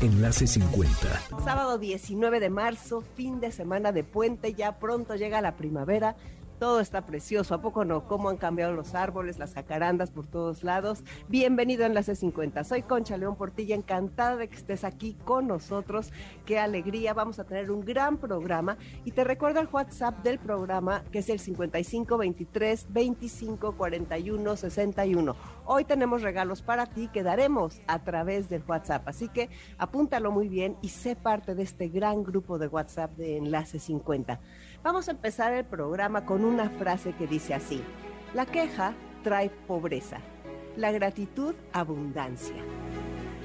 [0.00, 1.42] Enlace 50.
[1.42, 6.14] Sábado 19 de marzo, fin de semana de puente, ya pronto llega la primavera
[6.58, 8.06] todo está precioso, ¿a poco no?
[8.06, 11.04] ¿Cómo han cambiado los árboles, las jacarandas por todos lados?
[11.28, 12.64] Bienvenido a Enlace 50.
[12.64, 16.12] Soy Concha León Portilla, encantada de que estés aquí con nosotros.
[16.44, 18.76] Qué alegría, vamos a tener un gran programa.
[19.04, 25.36] Y te recuerdo el WhatsApp del programa, que es el 5523 25 41 61.
[25.64, 30.48] Hoy tenemos regalos para ti que daremos a través del WhatsApp, así que apúntalo muy
[30.48, 34.40] bien y sé parte de este gran grupo de WhatsApp de Enlace 50.
[34.84, 37.82] Vamos a empezar el programa con una frase que dice así,
[38.32, 40.18] la queja trae pobreza,
[40.76, 42.54] la gratitud abundancia.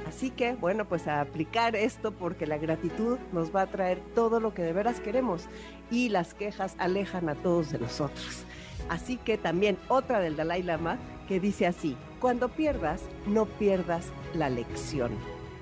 [0.08, 4.40] Así que, bueno, pues a aplicar esto porque la gratitud nos va a traer todo
[4.40, 5.48] lo que de veras queremos
[5.90, 8.46] y las quejas alejan a todos de nosotros.
[8.90, 14.50] Así que también otra del Dalai Lama que dice así, cuando pierdas, no pierdas la
[14.50, 15.12] lección.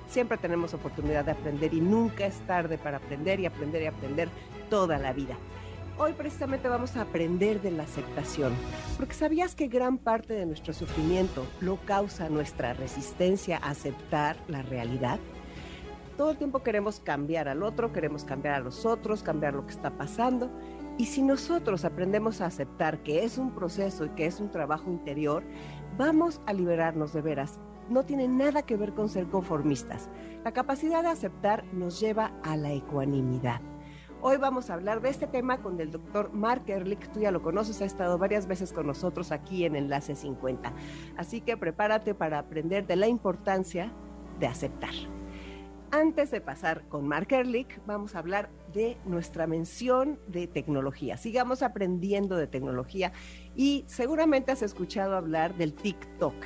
[0.06, 4.28] Siempre tenemos oportunidad de aprender y nunca es tarde para aprender y aprender y aprender
[4.68, 5.38] toda la vida.
[6.04, 8.52] Hoy precisamente vamos a aprender de la aceptación,
[8.96, 14.62] porque sabías que gran parte de nuestro sufrimiento lo causa nuestra resistencia a aceptar la
[14.62, 15.20] realidad.
[16.16, 19.74] Todo el tiempo queremos cambiar al otro, queremos cambiar a los otros, cambiar lo que
[19.74, 20.50] está pasando.
[20.98, 24.90] Y si nosotros aprendemos a aceptar que es un proceso y que es un trabajo
[24.90, 25.44] interior,
[25.96, 27.60] vamos a liberarnos de veras.
[27.88, 30.08] No tiene nada que ver con ser conformistas.
[30.42, 33.60] La capacidad de aceptar nos lleva a la ecuanimidad.
[34.24, 37.10] Hoy vamos a hablar de este tema con el doctor Mark Ehrlich.
[37.10, 40.72] Tú ya lo conoces, ha estado varias veces con nosotros aquí en Enlace 50.
[41.16, 43.92] Así que prepárate para aprender de la importancia
[44.38, 44.94] de aceptar.
[45.90, 51.16] Antes de pasar con Mark Ehrlich, vamos a hablar de nuestra mención de tecnología.
[51.16, 53.12] Sigamos aprendiendo de tecnología
[53.56, 56.36] y seguramente has escuchado hablar del TikTok.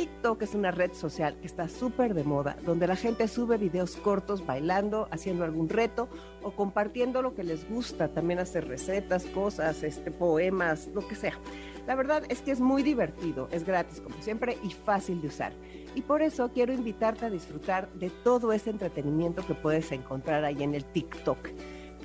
[0.00, 3.96] TikTok es una red social que está súper de moda, donde la gente sube videos
[3.96, 6.08] cortos bailando, haciendo algún reto
[6.42, 11.38] o compartiendo lo que les gusta, también hacer recetas, cosas, este, poemas, lo que sea.
[11.86, 15.52] La verdad es que es muy divertido, es gratis como siempre y fácil de usar.
[15.94, 20.62] Y por eso quiero invitarte a disfrutar de todo ese entretenimiento que puedes encontrar ahí
[20.62, 21.46] en el TikTok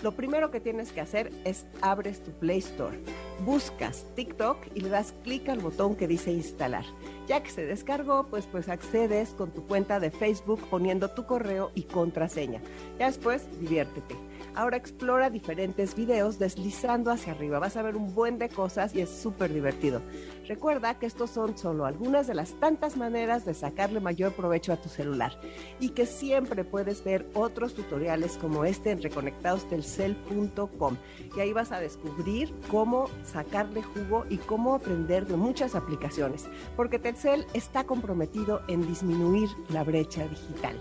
[0.04, 2.98] lo primero que tienes que hacer es abres tu Play Store,
[3.46, 6.86] buscas TikTok y le das clic al botón que dice instalar.
[7.28, 11.72] Ya que se descargó, pues pues accedes con tu cuenta de Facebook poniendo tu correo
[11.76, 12.62] y contraseña.
[13.00, 14.16] Ya después, diviértete.
[14.56, 17.60] Ahora explora diferentes videos deslizando hacia arriba.
[17.60, 20.02] Vas a ver un buen de cosas y es súper divertido.
[20.48, 24.78] Recuerda que estos son solo algunas de las tantas maneras de sacarle mayor provecho a
[24.78, 25.38] tu celular
[25.82, 30.98] y que siempre puedes ver otros tutoriales como este en reconectadostelcel.com
[31.36, 36.46] y ahí vas a descubrir cómo sacarle jugo y cómo aprender de muchas aplicaciones,
[36.78, 40.80] porque Telcel está comprometido en disminuir la brecha digital.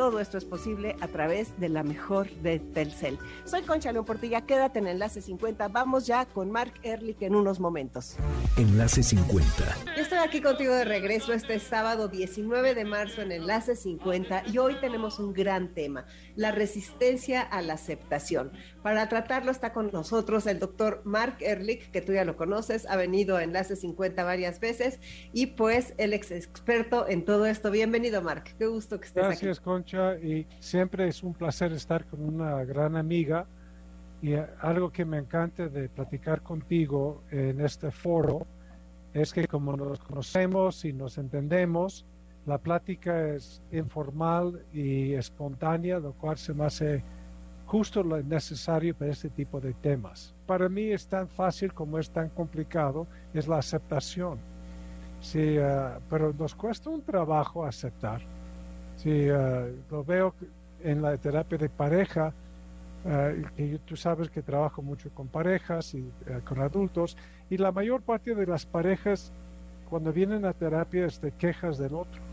[0.00, 3.18] Todo esto es posible a través de la mejor de Telcel.
[3.44, 5.68] Soy Concha León Portilla, quédate en Enlace 50.
[5.68, 8.16] Vamos ya con Mark Ehrlich en unos momentos.
[8.56, 9.52] Enlace 50.
[9.94, 14.56] Yo estoy aquí contigo de regreso este sábado 19 de marzo en Enlace 50 y
[14.56, 18.52] hoy tenemos un gran tema, la resistencia a la aceptación.
[18.82, 22.96] Para tratarlo está con nosotros el doctor Mark Ehrlich, que tú ya lo conoces, ha
[22.96, 25.00] venido a Enlace 50 varias veces
[25.34, 27.70] y pues el ex experto en todo esto.
[27.70, 29.46] Bienvenido Mark, qué gusto que estés aquí.
[29.46, 33.46] Gracias y siempre es un placer estar con una gran amiga
[34.22, 38.46] y algo que me encanta de platicar contigo en este foro
[39.12, 42.06] es que como nos conocemos y nos entendemos,
[42.46, 47.02] la plática es informal y espontánea, lo cual se me hace
[47.70, 50.34] justo lo necesario para este tipo de temas.
[50.44, 54.38] Para mí es tan fácil como es tan complicado, es la aceptación.
[55.34, 58.20] Uh, pero nos cuesta un trabajo aceptar.
[59.04, 60.34] Uh, lo veo
[60.82, 62.32] en la terapia de pareja,
[63.04, 66.04] uh, tú sabes que trabajo mucho con parejas y
[66.44, 67.16] con adultos,
[67.50, 69.30] y la mayor parte de las parejas
[69.88, 72.29] cuando vienen a terapia es de quejas del otro.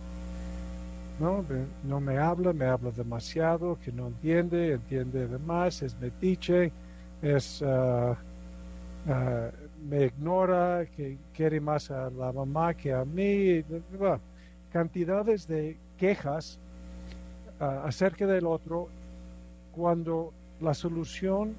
[1.19, 1.43] ¿No?
[1.83, 6.71] no me habla, me habla demasiado, que no entiende, entiende de más, es metiche,
[7.21, 7.63] es,
[9.89, 13.63] me ignora, que quiere más a la mamá que a mí.
[14.71, 16.57] Cantidades de quejas
[17.59, 18.89] uh, acerca del otro
[19.73, 21.55] cuando la solución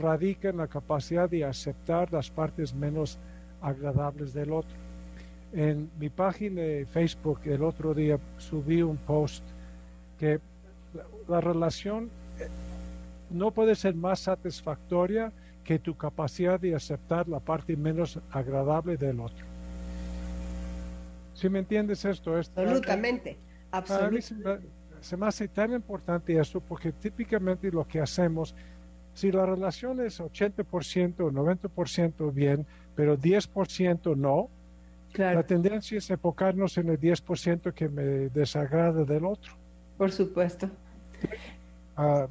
[0.00, 3.18] radica en la capacidad de aceptar las partes menos
[3.60, 4.81] agradables del otro.
[5.52, 9.42] En mi página de Facebook el otro día subí un post
[10.18, 10.40] que
[11.28, 12.48] la, relación eh,
[13.30, 15.32] no puede ser más satisfactoria
[15.64, 19.44] que tu capacidad de aceptar la parte menos agradable del otro.
[21.34, 22.36] Si me entiendes esto?
[22.36, 23.36] absolutamente,
[23.70, 24.66] absolutamente.
[25.00, 28.54] Se me, hace tan importante eso porque típicamente lo que hacemos,
[29.14, 32.64] si la relación es 80% o 90% bien,
[32.94, 34.48] pero 10% no,
[35.14, 39.54] la tendencia es enfocarnos en el 10% que me desagrada del otro.
[39.98, 40.70] Por supuesto.
[41.96, 42.26] Ah,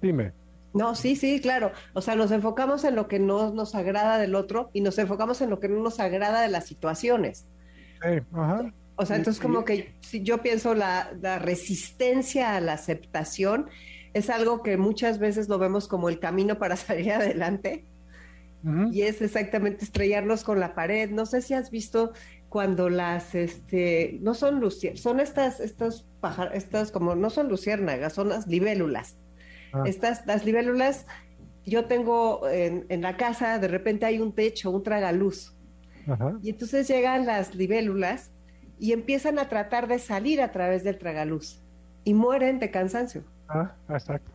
[0.00, 0.32] dime.
[0.72, 1.70] No, sí, sí, claro.
[1.92, 5.40] O sea, nos enfocamos en lo que no nos agrada del otro y nos enfocamos
[5.40, 7.46] en lo que no nos agrada de las situaciones.
[8.02, 8.72] Sí, ajá.
[8.96, 13.68] O sea, entonces como que si yo pienso la, la resistencia a la aceptación
[14.12, 17.84] es algo que muchas veces lo vemos como el camino para salir adelante
[18.90, 21.10] y es exactamente estrellarnos con la pared.
[21.10, 22.12] No sé si has visto
[22.48, 28.12] cuando las, este, no son luciérnagas, son estas, estas pájaros, estas como, no son luciérnagas,
[28.12, 29.16] son las libélulas.
[29.72, 29.82] Ah.
[29.86, 31.06] Estas, las libélulas,
[31.66, 35.54] yo tengo en, en, la casa, de repente hay un techo, un tragaluz.
[36.42, 38.30] Y entonces llegan las libélulas
[38.78, 41.62] y empiezan a tratar de salir a través del tragaluz
[42.04, 43.24] y mueren de cansancio.
[43.48, 44.33] Ah, exacto.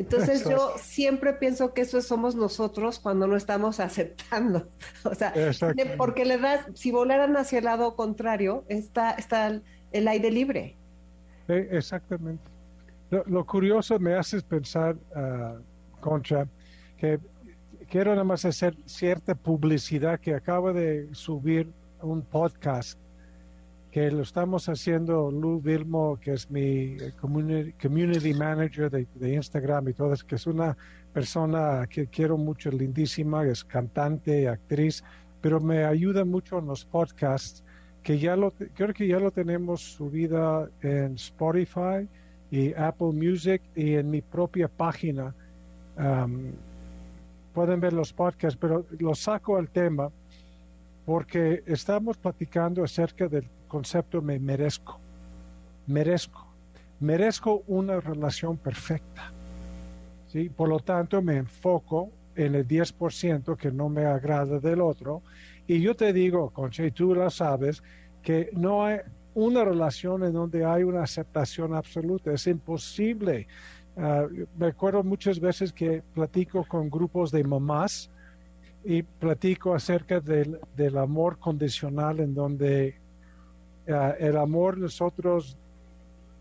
[0.00, 4.66] Entonces yo siempre pienso que eso somos nosotros cuando no estamos aceptando.
[5.04, 5.34] O sea,
[5.98, 9.60] porque le das, si volaran hacia el lado contrario, está, está
[9.92, 10.76] el aire libre.
[11.48, 12.42] exactamente.
[13.10, 15.60] Lo, curioso me hace pensar, uh,
[16.00, 16.48] Concha,
[16.96, 17.18] que
[17.90, 21.70] quiero nada más hacer cierta publicidad que acaba de subir
[22.00, 22.98] un podcast
[23.90, 29.92] que lo estamos haciendo Lou Vilmo, que es mi eh, community, manager de, Instagram y
[29.94, 30.76] todo, que es una
[31.12, 35.02] persona que quiero mucho, lindísima, es cantante, actriz,
[35.40, 37.64] pero me ayuda mucho en los podcasts,
[38.04, 42.08] que ya lo, creo que ya lo tenemos subida en Spotify
[42.50, 45.34] y Apple Music y en mi propia página.
[47.52, 50.10] pueden ver los podcasts, pero lo saco al tema
[51.04, 54.98] porque estamos platicando acerca del concepto me merezco.
[55.86, 56.46] Merezco.
[57.00, 59.32] Merezco una relación perfecta.
[60.26, 60.50] ¿sí?
[60.50, 65.22] Por lo tanto, me enfoco en el 10% que no me agrada del otro.
[65.66, 67.82] Y yo te digo, Concha, y tú lo sabes,
[68.22, 68.98] que no hay
[69.34, 72.32] una relación en donde hay una aceptación absoluta.
[72.32, 73.46] Es imposible.
[73.96, 74.26] Ah,
[74.58, 78.10] me acuerdo muchas veces que platico con grupos de mamás
[78.84, 82.99] y platico acerca del, del amor condicional en donde
[83.90, 85.56] eh, el amor nosotros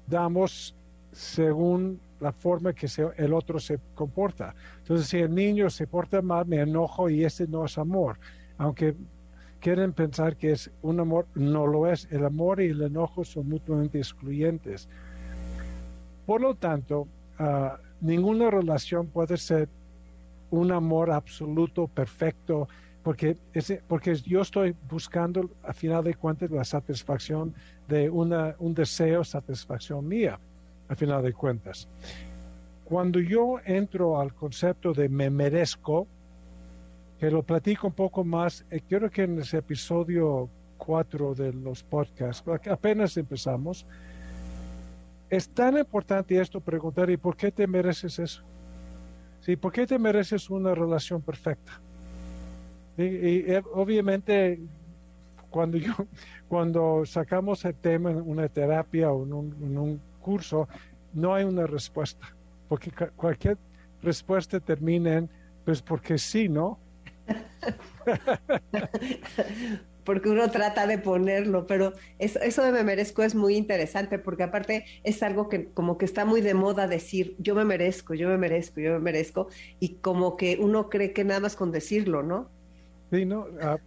[0.07, 0.75] damos
[1.11, 2.87] según la forma que
[3.17, 4.53] el otro se comporta.
[4.79, 8.17] Entonces, si el niño se porta mal, me enojo y ese no es amor.
[8.57, 8.95] Aunque
[9.59, 12.07] quieren pensar que es un amor, no lo es.
[12.11, 14.89] El amor y el enojo son mutuamente excluyentes.
[16.25, 17.07] Por lo tanto,
[17.37, 19.69] ah, ninguna relación puede ser
[20.51, 22.67] un amor absoluto, perfecto,
[23.03, 27.53] porque, ese, porque yo estoy buscando, a final de cuentas, la satisfacción
[27.87, 30.39] de una, un deseo, satisfacción mía,
[30.87, 31.87] a final de cuentas.
[32.83, 36.07] Cuando yo entro al concepto de me merezco,
[37.19, 41.83] que lo platico un poco más, eh, quiero que en ese episodio 4 de los
[41.83, 43.85] podcasts, apenas empezamos,
[45.29, 48.41] es tan importante esto preguntar, ¿y por qué te mereces eso?
[49.41, 49.55] ¿Sí?
[49.55, 51.79] ¿Por qué te mereces una relación perfecta?
[52.99, 54.59] Y, eh, obviamente
[55.49, 55.93] cuando yo
[56.49, 60.67] cuando sacamos el tema en una terapia o en un, curso
[61.13, 62.35] no hay una respuesta
[62.67, 63.57] porque cualquier
[64.03, 65.29] respuesta termina en
[65.63, 66.77] pues porque sí no
[70.03, 74.41] porque uno trata de ponerlo, pero eso, eso, de me merezco es muy interesante, porque
[74.41, 78.27] aparte es algo que como que está muy de moda decir, yo me merezco, yo
[78.27, 82.23] me merezco, yo me merezco, y como que uno cree que nada más con decirlo,
[82.23, 82.49] ¿no?
[83.11, 83.77] Sí, no, ah,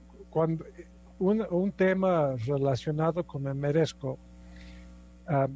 [1.19, 4.19] un, tema relacionado con el merezco,
[5.29, 5.49] ah,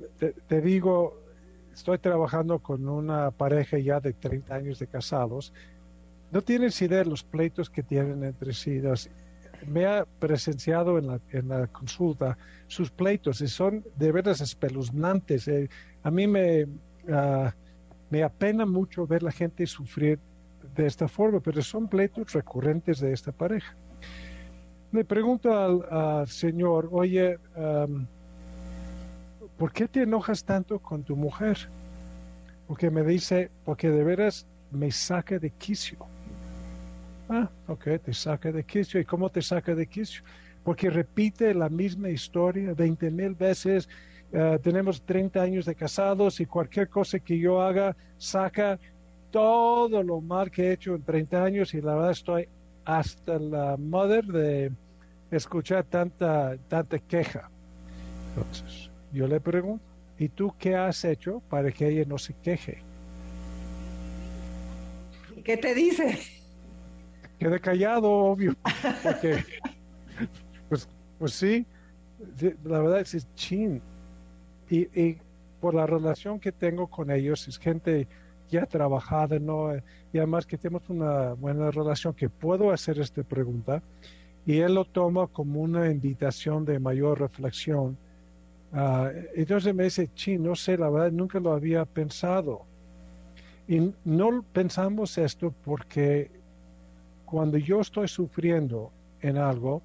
[0.49, 1.21] te, digo,
[1.73, 5.53] estoy trabajando con una pareja ya de 30 años de casados.
[6.31, 8.81] No tienes idea de los pleitos que tienen entre sí.
[9.67, 15.49] me ha presenciado en la, en la consulta sus pleitos y son de veras espeluznantes.
[15.49, 15.69] Eh,
[16.03, 17.51] a mí me, uh,
[18.11, 20.21] me apena mucho ver la gente sufrir
[20.77, 23.75] de esta forma, pero son pleitos recurrentes de esta pareja.
[24.93, 27.39] Le pregunto al, Señor, oye,
[29.59, 31.69] ¿por qué te enojas tanto con tu mujer?
[32.69, 35.99] Porque me dice, porque de veras me saca de quicio.
[37.29, 39.01] Ah, ok, te saca de quicio.
[39.01, 40.23] ¿Y cómo te saca de quicio?
[40.63, 43.89] Porque repite la misma historia 20 mil veces.
[44.33, 48.79] Eh, tenemos 30 años de casados y cualquier cosa que yo haga saca
[49.31, 52.49] todo lo mal que he hecho en 30 años y la verdad estoy
[52.85, 54.73] hasta la madre de
[55.31, 57.51] escuchar tanta, tanta queja.
[58.29, 59.85] Entonces, yo le pregunto,
[60.19, 62.83] ¿y tú qué has hecho para que ella no se queje?
[65.45, 66.19] ¿Qué te dice?
[67.39, 68.55] Quede callado, obvio,
[69.03, 69.45] porque,
[70.69, 71.67] pues, pues sí,
[72.65, 73.81] la verdad es chin.
[74.69, 75.19] Y, y
[75.61, 78.09] por la relación que tengo con ellos, es gente
[78.51, 79.75] ya trabajada, ¿no?
[80.13, 83.83] Y además que tenemos una buena relación, que puedo hacer esta pregunta,
[84.47, 87.97] y él lo toma como una invitación de mayor reflexión.
[88.73, 92.63] Uh, entonces me dice, sí, no sé, la verdad, nunca lo había pensado.
[93.69, 96.31] Y no pensamos esto porque
[97.25, 99.83] cuando yo estoy sufriendo en algo,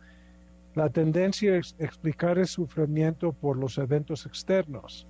[0.76, 5.08] la tendencia es explicar el sufrimiento por los eventos externos.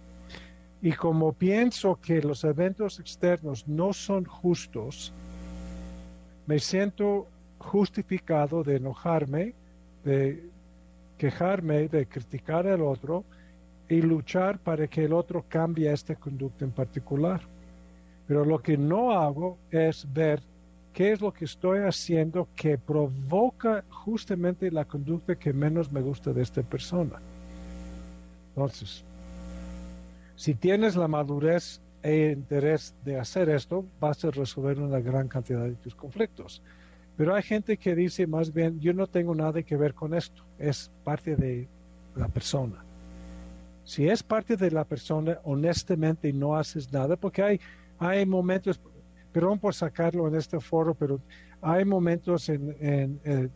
[0.81, 5.13] Y como pienso que los eventos externos no son justos,
[6.47, 7.27] me siento
[7.59, 9.53] justificado de enojarme,
[10.03, 10.43] de
[11.17, 13.23] quejarme, de criticar al otro
[13.87, 17.41] y luchar para que el otro cambie esta conducta en particular.
[18.27, 20.41] Pero lo que no hago es ver
[20.93, 26.33] qué es lo que estoy haciendo que provoca justamente la conducta que menos me gusta
[26.33, 27.21] de esta persona.
[28.49, 29.03] Entonces,
[30.41, 35.63] si tienes la madurez e interés de hacer esto, vas a resolver una gran cantidad
[35.65, 36.63] de tus conflictos.
[37.15, 40.41] Pero hay gente que dice más bien, yo no tengo nada que ver con esto,
[40.57, 41.67] es parte de
[42.15, 42.83] la persona.
[43.85, 47.61] Si es parte de la persona, honestamente no haces nada, porque hay,
[47.99, 48.79] hay momentos,
[49.31, 51.19] perdón por sacarlo en este foro, pero
[51.61, 53.47] hay momentos en, eh,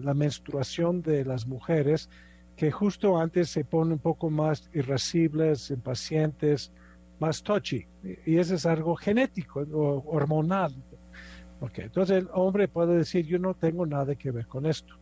[0.00, 2.08] la menstruación de las mujeres
[2.58, 6.72] que justo antes se ponen un poco más irascibles, impacientes,
[7.20, 7.86] más touchy.
[8.26, 10.74] Y eso es algo genético o hormonal.
[11.60, 11.84] Okay.
[11.84, 14.96] Entonces el hombre puede decir, yo no tengo nada que ver con esto.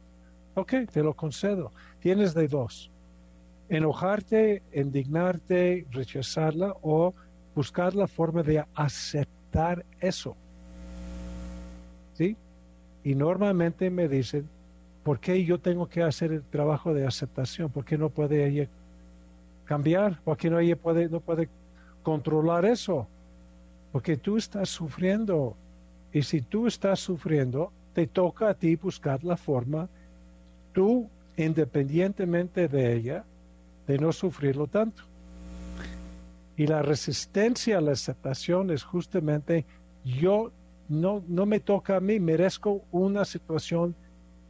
[0.54, 1.72] Ok, te lo concedo.
[1.98, 2.90] Tienes de dos.
[3.70, 7.14] Enojarte, indignarte, rechazarla o
[7.54, 10.36] buscar la forma de aceptar eso.
[12.12, 12.36] ¿Sí?
[13.02, 14.46] Y normalmente me dicen,
[15.06, 17.70] ¿Por qué yo tengo que hacer el trabajo de aceptación?
[17.70, 18.66] ¿Por qué no puede ella
[19.64, 20.20] cambiar?
[20.22, 21.48] ¿Por qué no ella puede, no puede
[22.02, 23.06] controlar eso?
[23.92, 25.54] Porque tú estás sufriendo.
[26.12, 29.88] Y si tú estás sufriendo, te toca a ti buscar la forma,
[30.72, 33.24] tú, independientemente de ella,
[33.86, 35.04] de no sufrirlo tanto.
[36.56, 39.66] Y la resistencia a la aceptación es justamente
[40.04, 40.50] yo
[40.88, 43.94] no, no me toca a mí, merezco una situación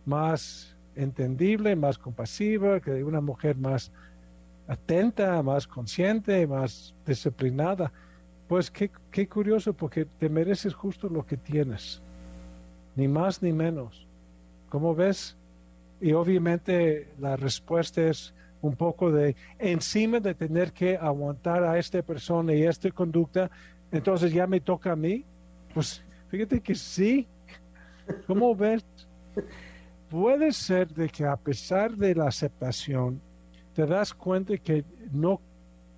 [0.06, 3.92] más entendible, más compasiva, que una mujer más
[4.66, 7.92] atenta, más consciente, más disciplinada.
[8.48, 12.00] Pues qué, qué curioso, porque te mereces justo lo que tienes,
[12.94, 14.06] ni más ni menos.
[14.68, 15.36] ¿Cómo ves?
[16.00, 22.02] Y obviamente la respuesta es un poco de, encima de tener que aguantar a esta
[22.02, 23.50] persona y esta conducta,
[23.90, 25.24] entonces ya me toca a mí.
[25.74, 27.26] Pues fíjate que sí.
[28.26, 28.84] ¿Cómo ves?
[30.10, 33.20] puede ser de que a pesar de la aceptación,
[33.74, 35.40] te das cuenta que no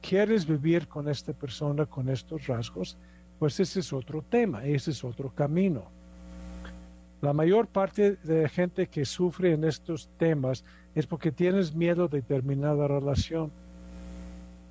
[0.01, 2.97] quieres vivir con esta persona con estos rasgos,
[3.39, 5.85] pues ese es otro tema, ese es otro camino.
[7.21, 12.09] La mayor parte de la gente que sufre en estos temas es porque tienes miedo
[12.09, 13.51] de terminada relación.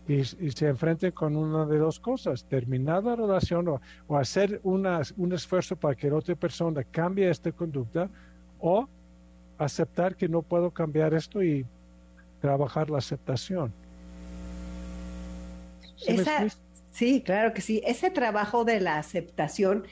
[0.07, 5.95] Y, se enfrentan con una de dos cosas, terminada relación o, hacer un esfuerzo para
[5.95, 8.09] que la otra persona cambie esta conducta
[8.59, 8.87] o
[9.57, 11.65] aceptar que no puedo cambiar esto y
[12.41, 13.73] trabajar la aceptación.
[16.91, 17.81] ¿Sí, claro que sí.
[17.85, 19.85] Ese trabajo de la aceptación,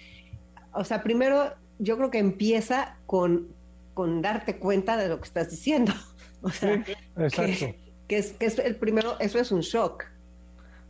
[0.74, 3.50] o sea, primero yo creo que empieza con,
[3.93, 5.93] con darte cuenta de lo que estás diciendo.
[6.41, 6.86] O sea,
[7.17, 7.75] exacto.
[8.07, 10.03] Que, es, que es el primero, eso es un shock.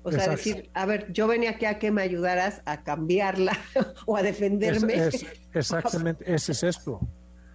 [0.03, 3.57] O sea, decir, a ver, yo venía aquí a que me ayudaras a cambiarla
[4.05, 5.09] o a defenderme.
[5.53, 6.99] exactamente, ese es esto.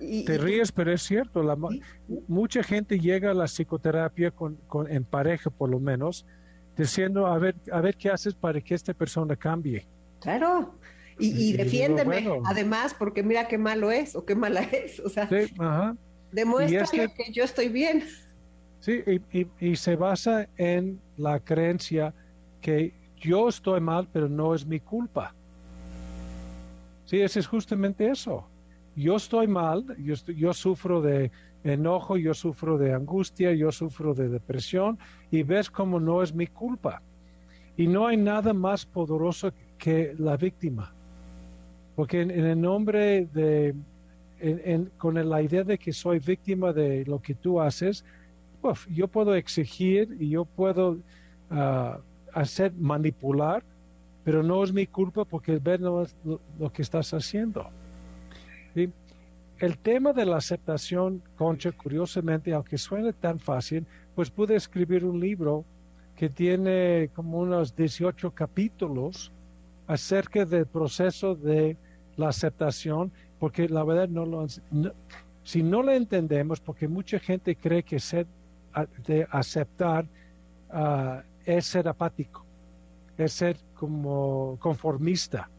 [0.01, 1.43] Te ríes, pero es cierto.
[1.43, 1.57] La,
[2.27, 6.27] mucha gente llega a la psicoterapia con, en pareja, por lo menos,
[6.77, 9.87] diciendo, a ver, a ver qué haces para que esta persona cambie.
[10.21, 10.75] Claro.
[11.19, 15.01] Y, defiéndeme, además, porque mira qué malo es o qué mala es.
[15.01, 15.29] O sea,
[16.33, 18.05] demuestra que yo estoy bien.
[18.81, 22.15] Sí, y, y se basa en la creencia
[22.63, 25.35] que yo estoy mal, pero no es mi culpa.
[27.05, 28.50] Sí, ese es justamente eso.
[28.97, 31.31] Yo estoy mal, yo, yo sufro de
[31.65, 34.99] enojo, yo sufro de angustia, yo sufro de depresión
[35.31, 37.03] y ves como no es mi culpa.
[37.77, 40.93] Y no hay nada más poderoso que la víctima.
[41.97, 43.75] Porque en, el nombre de,
[44.99, 48.05] con la idea de que soy víctima de lo que tú haces,
[48.91, 50.99] yo puedo exigir y yo puedo
[51.51, 51.99] ah,
[52.33, 53.63] hacer manipular,
[54.25, 56.07] pero no es mi culpa porque ver lo,
[56.59, 57.67] lo que estás haciendo.
[59.61, 65.21] El tema de la aceptación, Concha, curiosamente, aunque suene tan fácil, pues pude escribir un
[65.21, 65.67] libro
[66.17, 69.31] que tiene como unos 18 capítulos
[69.87, 71.77] acerca del proceso de
[72.17, 74.47] la aceptación, porque la verdad no lo...
[75.43, 78.27] si no lo entendemos, porque mucha gente cree que ser
[79.07, 80.07] de aceptar
[80.71, 82.47] ah, es ser apático,
[83.19, 85.51] es ser como conformista.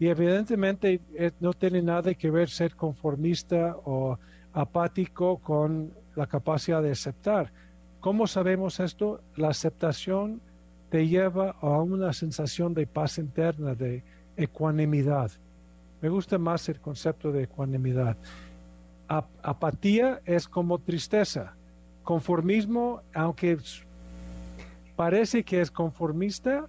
[0.00, 4.18] Y evidentemente eh, no tiene nada que ver ser conformista o
[4.54, 7.52] apático con la capacidad de aceptar.
[8.00, 9.20] ¿Cómo sabemos esto?
[9.36, 10.40] La aceptación
[10.88, 14.02] te lleva a una sensación de paz interna, de
[14.38, 15.30] ecuanimidad.
[16.00, 18.16] Me gusta más el concepto de ecuanimidad.
[19.06, 21.52] apatía es como tristeza.
[22.04, 23.58] Conformismo, aunque
[24.96, 26.66] parece que es conformista,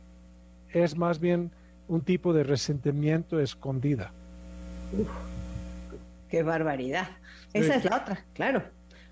[0.73, 1.49] es más bien
[1.91, 4.13] un tipo de resentimiento escondida.
[6.29, 7.09] qué barbaridad.
[7.51, 8.63] Esa es la otra, claro.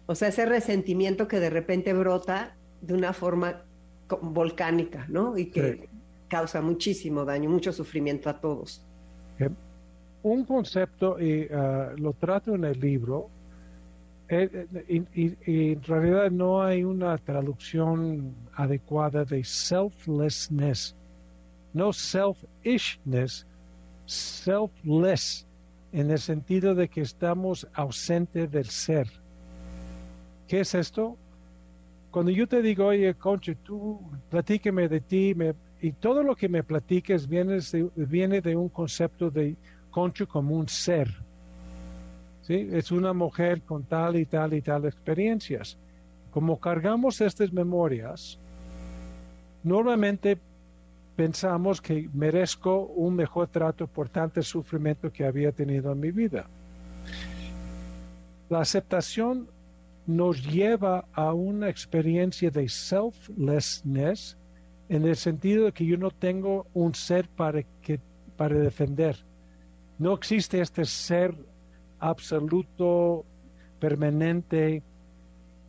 [0.05, 3.63] O sea, ese resentimiento que de repente brota de una forma
[4.21, 5.38] volcánica, ¿no?
[5.38, 5.89] Y que
[6.29, 8.81] causa muchísimo daño, mucho sufrimiento a todos.
[10.24, 13.29] Un concepto, y ah, lo trato en el libro,
[14.29, 20.95] eh, eh, y, en realidad no hay una traducción adecuada de selflessness,
[21.74, 23.46] no selfishness,
[24.06, 25.46] selfless,
[25.92, 29.08] en el sentido de que estamos ausentes del ser.
[30.48, 31.18] ¿Qué es esto?
[32.12, 35.36] Cuando yo te digo, oye, Concha, tú platíqueme de ti,
[35.82, 39.55] y todo lo que me platiques viene de, viene de un concepto de
[39.92, 41.10] Concha como un ser
[42.50, 45.77] es una mujer con tal y tal y tal experiencias.
[46.32, 48.40] Como cargamos estas memorias,
[49.64, 50.38] normalmente
[51.20, 56.46] pensamos que merezco un mejor trato por tanto sufrimiento que había tenido en mi vida.
[58.50, 59.50] La aceptación
[60.08, 64.38] nos lleva a una experiencia de selflessness
[64.88, 68.00] en el sentido de que yo no tengo un ser para, que,
[68.38, 69.18] para defender.
[69.98, 71.36] No existe este ser
[72.00, 73.25] absoluto,
[73.77, 74.84] permanente,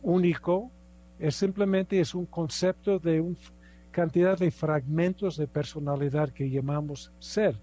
[0.01, 0.71] único,
[1.19, 3.37] es simplemente es un concepto de una
[3.91, 7.55] cantidad de fragmentos de personalidad que llamamos ser.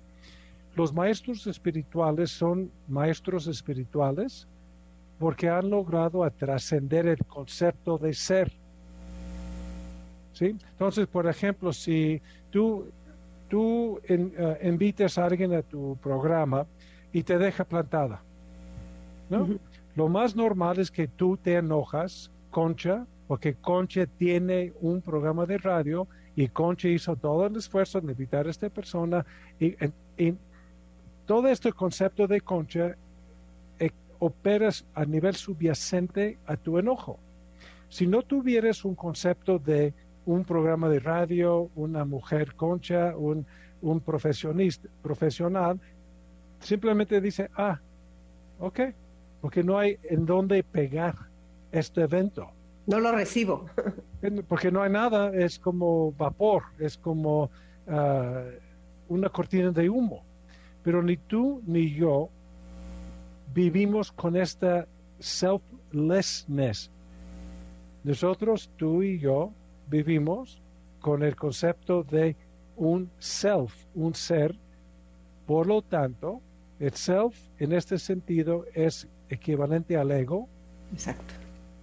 [0.76, 4.46] Los maestros espirituales son maestros espirituales
[5.18, 8.52] porque han logrado trascender el concepto de ser.
[10.32, 10.56] ¿Sí?
[10.70, 12.86] Entonces, por ejemplo, si tú,
[13.48, 16.64] tú eh, invitas a alguien a tu programa
[17.12, 18.22] y te deja plantada,
[19.96, 25.58] lo más normal es que tú te enojas, Concha, porque Concha tiene un programa de
[25.58, 26.06] radio
[26.38, 29.26] y Concha hizo todo el esfuerzo de evitar a esta persona
[29.58, 29.74] y,
[31.26, 32.96] todo este concepto de Concha
[33.80, 37.18] eh, operas a nivel subyacente a tu enojo.
[37.88, 39.92] Si no tuvieras un concepto de
[40.26, 43.44] un programa de radio, una mujer concha, un,
[43.82, 45.80] un profesionista, profesional,
[46.60, 47.80] simplemente dice, ah,
[48.60, 48.80] ok,
[49.40, 51.16] porque no hay en dónde pegar
[51.72, 52.52] este evento.
[52.88, 53.66] No lo recibo.
[54.48, 57.50] Porque no hay nada, es como vapor, es como
[57.86, 58.44] ah,
[59.08, 60.24] una cortina de humo.
[60.82, 62.30] Pero ni tú ni yo
[63.54, 64.86] vivimos con esta
[65.18, 66.90] selflessness.
[68.04, 69.52] Nosotros, tú y yo,
[69.90, 70.62] vivimos
[71.00, 72.36] con el concepto de
[72.76, 74.56] un self, un ser.
[75.46, 76.40] Por lo tanto,
[76.80, 80.48] el self en este sentido es equivalente al ego.
[80.90, 81.34] Exacto.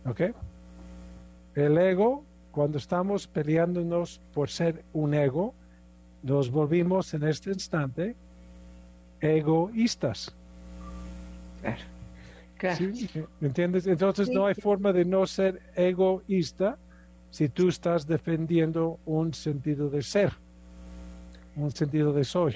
[0.07, 0.21] ¿Ok?
[1.55, 5.53] El ego, cuando estamos peleándonos por ser un ego,
[6.21, 8.15] nos volvimos en este instante
[9.21, 10.35] egoístas.
[11.61, 11.81] Claro.
[13.39, 13.85] ¿Me entiendes?
[13.85, 16.77] Entonces no hay forma de no ser egoísta
[17.31, 20.31] si tú estás defendiendo un sentido de ser,
[21.55, 22.55] un sentido de soy.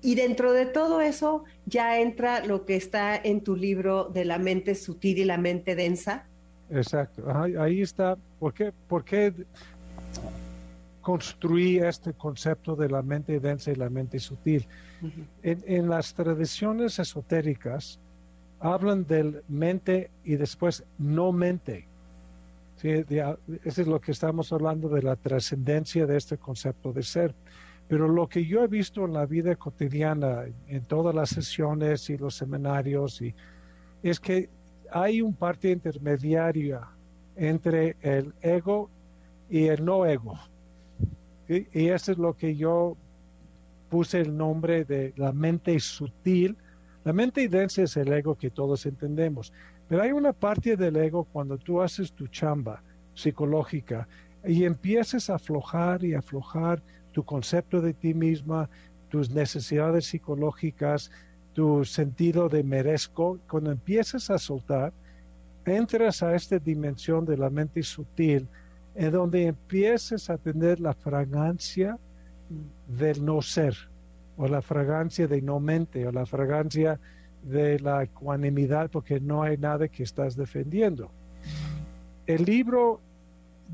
[0.00, 4.38] Y dentro de todo eso ya entra lo que está en tu libro de la
[4.38, 6.26] mente sutil y la mente densa.
[6.70, 7.24] Exacto,
[7.58, 8.16] ahí está.
[8.38, 8.72] ¿Por qué?
[11.08, 14.66] construí este concepto de la mente densa y la mente sutil.
[15.42, 17.98] en, las tradiciones esotéricas
[18.60, 21.86] hablan del mente y después no mente.
[22.76, 22.90] ¿Sí?
[22.90, 27.34] eso es lo que estamos hablando de la trascendencia de este concepto de ser.
[27.88, 32.18] Pero lo que yo he visto en la vida cotidiana, en todas las sesiones y
[32.18, 33.34] los seminarios, y,
[34.02, 34.50] es que
[34.92, 36.80] hay un parte intermediaria
[37.36, 38.90] entre el ego
[39.48, 40.38] y el no ego.
[41.48, 42.96] Y, eso es lo que yo
[43.88, 46.56] puse el nombre de la mente sutil.
[47.04, 49.52] La mente densa es el ego que todos entendemos.
[49.88, 52.82] Pero hay una parte del ego cuando tú haces tu chamba
[53.14, 54.06] psicológica
[54.44, 58.68] y empiezas a aflojar y aflojar tu concepto de ti misma,
[59.08, 61.10] tus necesidades psicológicas,
[61.58, 64.92] tu sentido de merezco, cuando empiezas a soltar,
[65.66, 68.46] entras a esta dimensión de la mente sutil,
[68.94, 71.98] en donde empiezas a tener la fragancia
[72.86, 73.76] del no ser,
[74.36, 77.00] o la fragancia de no mente, o la fragancia
[77.42, 81.10] de la ecuanimidad, porque no hay nada que estás defendiendo.
[82.28, 83.00] El libro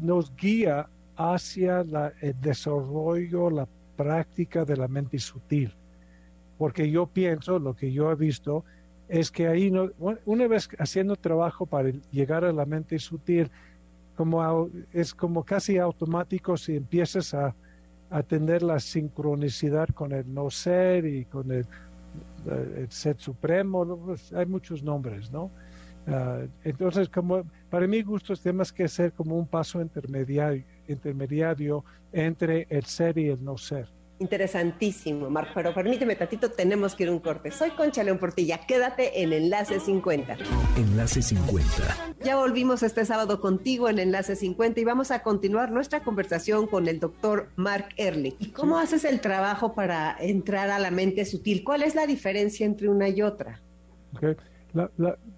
[0.00, 1.84] nos guía hacia
[2.22, 5.70] el desarrollo, la práctica de la mente sutil.
[6.58, 8.64] Porque yo pienso, lo que yo he visto,
[9.08, 9.90] es que ahí, no,
[10.24, 13.50] una vez haciendo trabajo para llegar a la mente sutil,
[14.16, 17.54] como es como casi automático si empiezas a,
[18.10, 21.66] a tener la sincronicidad con el no ser y con el,
[22.88, 25.50] ser supremo, pues, hay muchos nombres, ¿no?
[26.06, 32.66] Ah, entonces, como para mi gusto, tenemos que ser como un paso intermediario, intermediario entre
[32.68, 33.88] el ser y el no ser.
[34.20, 37.50] Interesantísimo, Marco, pero permíteme tantito, tenemos que ir a un corte.
[37.50, 40.36] Soy Concha León Portilla, quédate en Enlace 50.
[40.76, 42.14] Enlace 50.
[42.24, 46.86] Ya volvimos este sábado contigo en Enlace 50 y vamos a continuar nuestra conversación con
[46.86, 48.36] el doctor Mark Ehrlich.
[48.38, 51.64] ¿Y cómo haces el trabajo para entrar a la mente sutil?
[51.64, 53.60] ¿Cuál es la diferencia entre una y otra?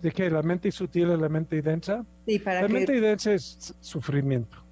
[0.02, 0.28] ¿De qué?
[0.28, 2.04] ¿La mente sutil y la mente densa?
[2.26, 4.65] Sí, para La mente densa es sufrimiento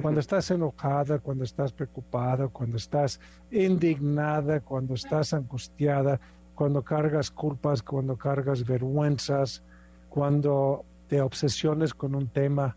[0.00, 6.20] cuando estás enojada, cuando estás preocupada, cuando estás indignada, cuando estás angustiada,
[6.54, 9.62] cuando cargas culpas, cuando cargas vergüenzas,
[10.08, 12.76] cuando te obsesiones con un tema.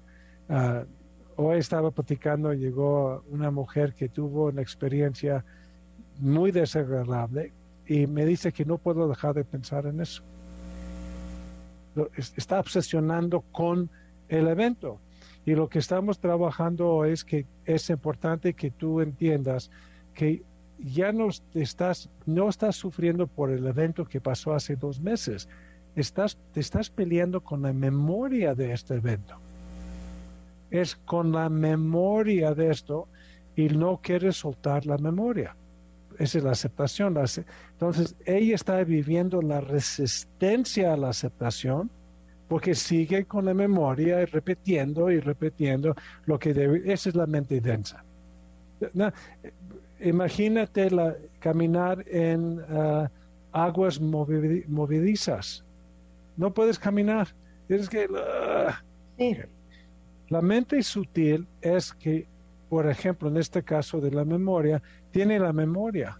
[0.49, 0.84] Ah,
[1.38, 5.43] hoy estaba platicando, llegó una mujer que tuvo una experiencia
[6.19, 7.51] muy desagradable
[7.88, 10.23] y me dice que no puedo dejar de pensar en eso.
[12.36, 13.89] Está obsesionando con
[14.30, 14.99] el evento
[15.48, 19.72] y lo que estamos trabajando es que es importante que tú entiendas
[20.14, 20.44] que
[20.78, 25.48] ya no estás, no estás sufriendo por el evento que pasó hace dos meses.
[25.96, 29.38] Estás, te estás peleando con la memoria de este evento.
[30.70, 33.08] Es con la memoria de esto
[33.56, 35.56] y no quieres soltar la memoria.
[36.20, 37.18] Esa es la aceptación.
[37.72, 41.90] Entonces, ella está viviendo la resistencia a la aceptación
[42.48, 46.82] porque sigue con la memoria y repitiendo y repitiendo lo que debe.
[46.92, 48.04] Esa es la mente densa.
[50.00, 53.10] imagínate la, caminar en ah,
[53.52, 55.64] aguas movedizas.
[56.38, 57.28] No puedes caminar.
[57.68, 58.08] Tienes que.
[58.16, 58.82] Ah.
[60.30, 62.28] La mente sutil es que,
[62.70, 64.82] por ejemplo, en este caso de la memoria,
[65.12, 66.18] tiene la memoria,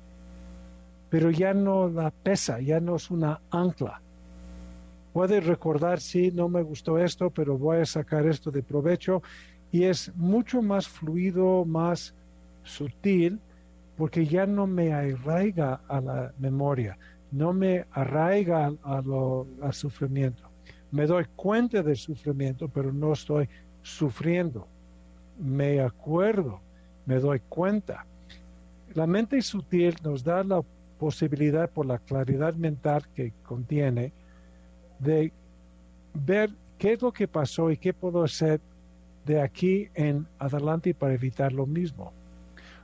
[1.10, 4.02] pero ya no la pesa, ya no es una ancla
[5.17, 9.23] puede recordar, sí, no me gustó esto, pero voy a sacar esto de provecho.
[9.71, 12.13] Y es mucho más fluido, más
[12.62, 13.39] sutil,
[13.97, 16.99] porque ya no me arraiga a la memoria,
[17.32, 20.43] no me arraiga al sufrimiento.
[20.91, 23.49] Me doy cuenta del sufrimiento, pero no estoy
[23.82, 24.67] sufriendo.
[25.39, 26.60] Me acuerdo,
[27.08, 28.06] me doy cuenta.
[28.93, 30.62] La mente sutil nos da la
[30.99, 34.13] posibilidad por la claridad mental que contiene
[34.99, 35.31] de
[36.13, 38.60] ver qué es lo que pasó y qué puedo hacer
[39.25, 42.13] de aquí en adelante para evitar lo mismo.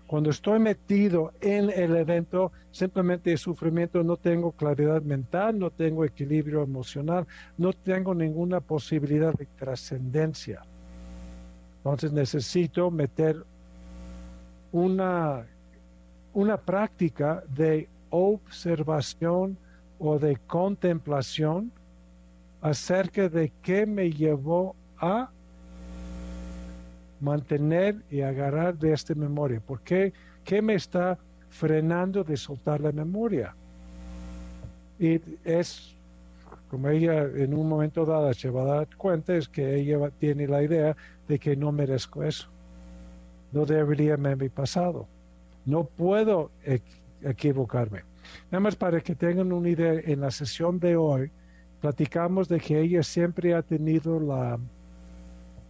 [0.07, 6.61] Cuando estoy metido en el evento, simplemente sufrimiento, no tengo claridad mental, no tengo equilibrio
[6.61, 7.25] emocional,
[7.57, 10.61] no tengo ninguna posibilidad de trascendencia.
[11.77, 13.43] Entonces necesito meter
[14.71, 15.45] una,
[16.33, 19.57] una práctica de observación
[19.97, 21.71] o de contemplación
[22.63, 25.29] acerca de qué me llevó a
[27.19, 29.59] mantener y agarrar de esta memoria.
[29.59, 30.13] ¿Por qué?
[30.45, 31.17] ¿Qué me está
[31.49, 33.53] frenando de soltar la memoria?
[34.97, 35.93] Y es,
[36.69, 40.47] como ella en un momento dado se va a dar cuenta, es que ella tiene
[40.47, 40.95] la idea
[41.27, 42.47] de que no merezco eso.
[43.51, 45.05] no debería haberme pasado.
[45.65, 46.49] No puedo
[47.21, 48.03] equivocarme.
[48.49, 51.29] Nada más para que tengan una idea, en la sesión de hoy
[51.83, 54.57] platicamos de que ella siempre ha tenido la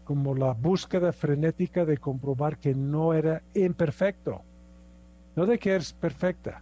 [0.03, 4.43] como la búsqueda frenética de comprobar que no era imperfecto,
[5.35, 6.61] no de que es perfecta,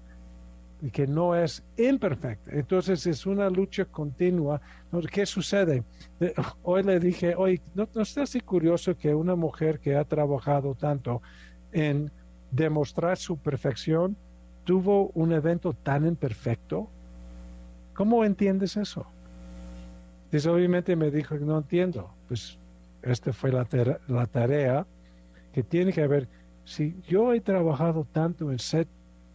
[0.79, 2.49] de que no es imperfecta.
[2.53, 4.61] Entonces es una lucha continua.
[5.11, 5.83] ¿Qué sucede?
[6.63, 11.21] Hoy le dije, hoy, ¿no, ¿no estás curioso que una mujer que ha trabajado tanto
[11.73, 12.09] en
[12.51, 14.15] demostrar su perfección
[14.63, 16.87] tuvo un evento tan imperfecto?
[17.93, 19.05] ¿Cómo entiendes eso?
[20.33, 22.09] Obviamente me dijo, no entiendo.
[22.27, 22.57] Pues
[23.01, 23.67] esta fue la,
[24.07, 24.85] la tarea
[25.53, 26.27] que tiene que haber.
[26.63, 28.87] Si yo he trabajado tanto en ser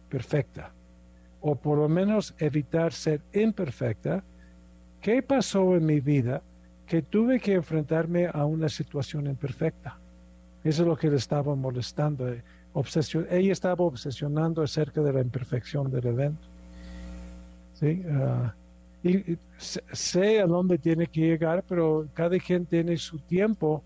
[0.09, 0.71] perfecta,
[1.41, 4.23] o por lo menos evitar ser imperfecta,
[5.01, 6.41] ¿qué pasó en mi vida
[6.87, 9.99] que tuve que enfrentarme a una situación imperfecta?
[10.63, 12.27] Eso es lo que le estaba molestando.
[12.27, 16.47] Eh, obsesión, ella estaba obsesionando acerca de la imperfección del evento.
[17.73, 18.03] ¿Sí?
[18.09, 18.53] Ah,
[19.07, 23.83] y, sé a dónde tiene que llegar, pero cada quien tiene su tiempo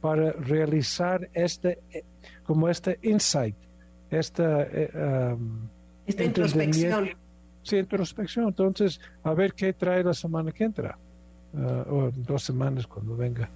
[0.00, 2.04] para realizar este, eh,
[2.44, 3.54] como este insight,
[4.10, 5.36] esta, eh,
[6.06, 7.10] esta introspección.
[7.62, 8.48] Sí, introspección.
[8.48, 10.98] Entonces, a ver qué trae la semana que entra,
[11.56, 13.48] ah, o dos semanas cuando venga.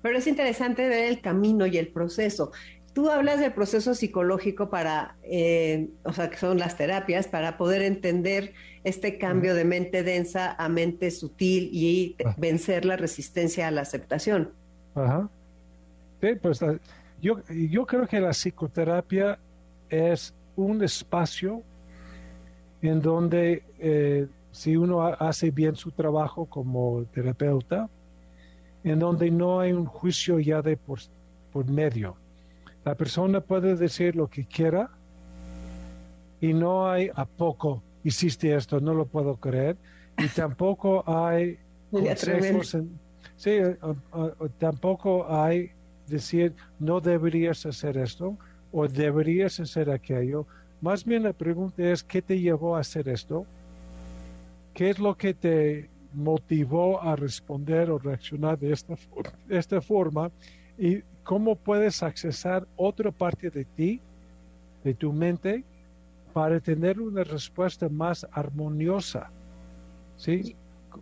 [0.00, 2.52] Pero es interesante ver el camino y el proceso.
[2.98, 7.82] Tú hablas del proceso psicológico para, eh, o sea, que son las terapias, para poder
[7.82, 12.34] entender este cambio de mente densa a mente sutil y ah.
[12.36, 14.50] vencer la resistencia a la aceptación.
[14.96, 15.28] Ajá.
[16.20, 16.76] Sí, pues ah,
[17.22, 19.38] yo, yo creo que la psicoterapia
[19.88, 21.62] es un espacio
[22.82, 27.88] en donde eh, si uno hace bien su trabajo como terapeuta,
[28.82, 30.98] en donde no hay un juicio ya de por,
[31.52, 32.16] por medio
[32.84, 34.90] la persona puede decir lo que quiera
[36.40, 39.76] y no hay a poco hiciste esto, no lo puedo creer.
[40.18, 41.58] Y tampoco hay
[43.36, 43.58] sí,
[44.58, 45.70] tampoco hay
[46.06, 48.36] decir no deberías hacer esto
[48.72, 50.46] o deberías hacer aquello.
[50.80, 53.46] Más bien la pregunta es ¿qué te llevó a hacer esto?
[54.74, 58.94] ¿Qué es lo que te motivó a responder o reaccionar de esta,
[59.46, 60.30] de esta forma?
[60.78, 64.00] Y cómo puedes accesar otra parte de ti,
[64.82, 65.62] de tu mente,
[66.32, 69.28] para tener una respuesta más armoniosa.
[70.16, 70.56] ¿Sí?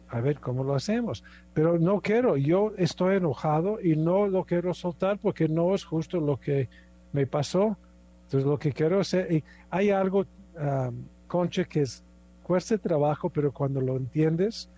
[0.08, 1.22] A ver cómo lo hacemos.
[1.54, 6.18] Pero no quiero, yo estoy enojado y no lo quiero soltar porque no es justo
[6.18, 6.68] lo que
[7.12, 7.76] me pasó.
[8.24, 10.26] Entonces lo que quiero hacer, hay algo,
[10.58, 12.02] um, Concha, que es,
[12.42, 14.68] cuesta trabajo, pero cuando lo entiendes,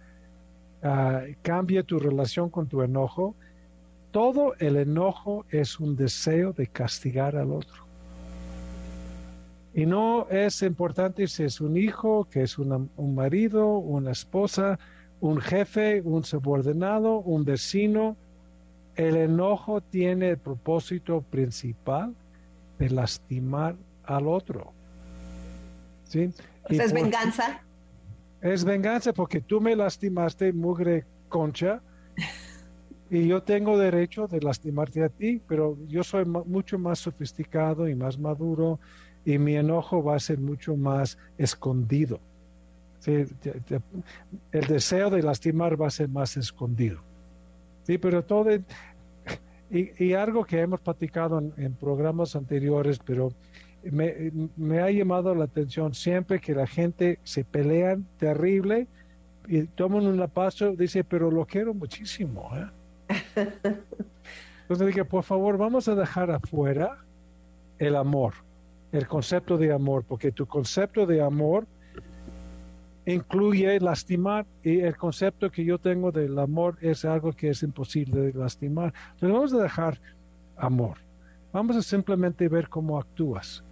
[0.82, 3.34] uh, cambia tu relación con tu enojo
[4.10, 7.88] todo el enojo es un deseo de castigar al otro.
[9.74, 14.78] Y no es importante si es un hijo, que es un marido, una esposa,
[15.20, 18.16] un jefe, un subordinado, un vecino.
[18.96, 22.14] El enojo tiene el propósito principal
[22.78, 24.72] de lastimar al otro.
[26.04, 26.32] ¿Sí?
[26.68, 27.62] ¿Es venganza?
[28.40, 31.82] Es venganza porque tú me lastimaste, mugre concha,
[33.10, 37.94] y yo tengo derecho de lastimarte a ti, pero yo soy mucho más sofisticado y
[37.94, 38.78] más maduro
[39.24, 42.20] y mi enojo va a ser mucho más escondido.
[43.06, 47.00] el deseo de lastimar va a ser más escondido.
[47.84, 48.50] Sí, pero todo...
[49.70, 53.32] Y, algo que hemos platicado en, programas anteriores, pero
[53.82, 58.86] me, ha llamado la atención siempre que la gente se pelea terrible
[59.46, 62.50] y toman un paso, dice, pero lo quiero muchísimo.
[62.56, 62.66] ¿eh?
[64.62, 66.98] Entonces dije, por favor, vamos a dejar afuera
[67.78, 68.34] el amor,
[68.92, 71.66] el concepto de amor, porque tu concepto de amor
[73.06, 78.20] incluye lastimar y el concepto que yo tengo del amor es algo que es imposible
[78.20, 78.92] de lastimar.
[79.14, 80.00] Entonces vamos a dejar
[80.56, 80.98] amor.
[81.52, 83.64] Vamos a simplemente ver cómo actúas.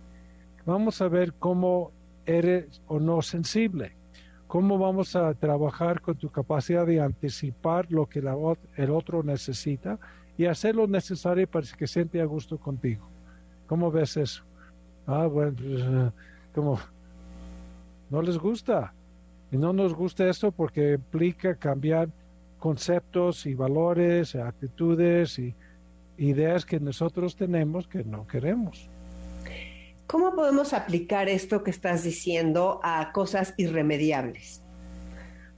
[0.64, 1.92] Vamos a ver cómo
[2.24, 3.94] eres o no sensible.
[4.46, 9.98] ¿Cómo vamos a trabajar con tu capacidad de anticipar lo que el otro necesita
[10.38, 13.08] y hacer lo necesario para que siente a gusto contigo?
[13.66, 14.44] ¿Cómo ves eso?
[15.06, 16.10] Ah, bueno, pues, eh,
[16.54, 16.78] como
[18.10, 18.92] no les gusta.
[19.50, 22.08] Y no nos gusta esto porque implica cambiar
[22.58, 25.54] conceptos y valores, actitudes y
[26.18, 28.88] ideas que nosotros tenemos que no queremos.
[30.06, 34.62] ¿Cómo podemos aplicar esto que estás diciendo a cosas irremediables?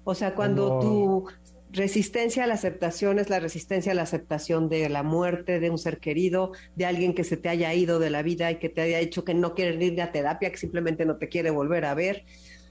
[0.04, 1.26] O sea, cuando tú
[1.70, 5.76] resistencia a la aceptación es la resistencia a la aceptación de la muerte de un
[5.76, 8.80] ser querido, de alguien que se te haya ido de la vida y que te
[8.80, 11.92] haya dicho que no quiere ir a terapia, que simplemente no te quiere volver a
[11.92, 12.24] ver,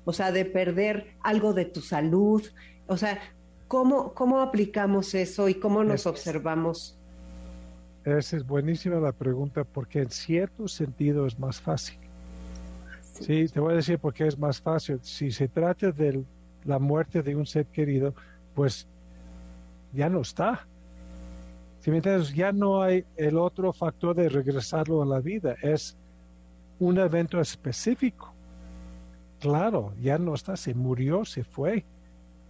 [0.04, 2.44] o sea, de perder algo de tu salud,
[2.88, 3.20] o sea,
[3.68, 6.97] ¿cómo, cómo aplicamos eso y cómo nos observamos?
[8.08, 11.98] Esa es buenísima la pregunta porque en cierto sentido es más fácil.
[13.02, 15.00] Sí, te voy a decir por qué es más fácil.
[15.02, 16.24] Si se trata de
[16.64, 18.14] la muerte de un ser querido,
[18.56, 18.88] pues
[19.92, 20.66] ya no está.
[21.82, 25.98] Si me entiendes, ya no hay el otro factor de regresarlo a la vida, es
[26.80, 28.34] un evento específico.
[29.42, 31.84] Claro, ya no está, se murió, se fue.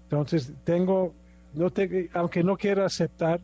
[0.04, 1.16] Entonces, tengo,
[1.56, 3.42] no te, aunque no quiera aceptar,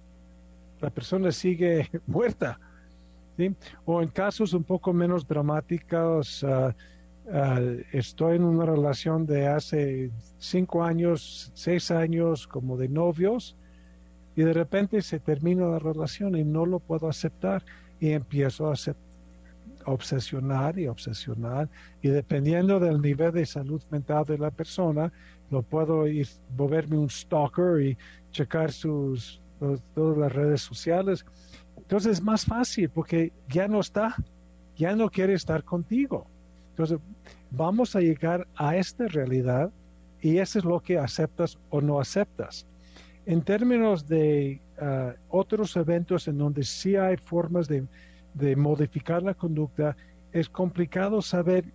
[0.84, 2.60] la persona sigue muerta.
[3.86, 6.72] O en casos un poco menos dramáticos, uh,
[7.91, 13.56] estoy en una relación de hace cinco años, seis años como de novios
[14.36, 17.63] y de repente se termina la relación y no lo puedo aceptar
[18.00, 18.76] y empiezo a,
[19.86, 21.69] obsesionar y obsesionar
[22.02, 25.12] y dependiendo del nivel de salud mental de la persona
[25.50, 27.98] lo puedo ir volverme un stalker y
[28.32, 29.43] checar sus
[29.94, 31.26] todas las redes sociales
[31.78, 34.16] entonces es más fácil porque ya no está
[34.76, 36.28] ya no quiere estar contigo
[36.74, 37.00] entonces,
[37.52, 39.72] vamos a llegar a esta realidad
[40.22, 42.66] y eso es lo que aceptas o no aceptas.
[43.28, 47.86] En términos de ah, otros eventos en donde sí hay formas de,
[48.34, 49.96] de modificar la conducta,
[50.32, 51.66] es complicado saber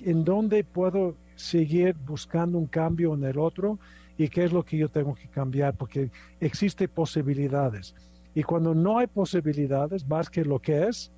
[0.00, 3.78] en dónde puedo seguir buscando un cambio en el otro
[4.16, 7.94] y qué es lo que yo tengo que cambiar, porque existen posibilidades.
[8.34, 11.10] Y cuando no hay posibilidades, más que lo que es,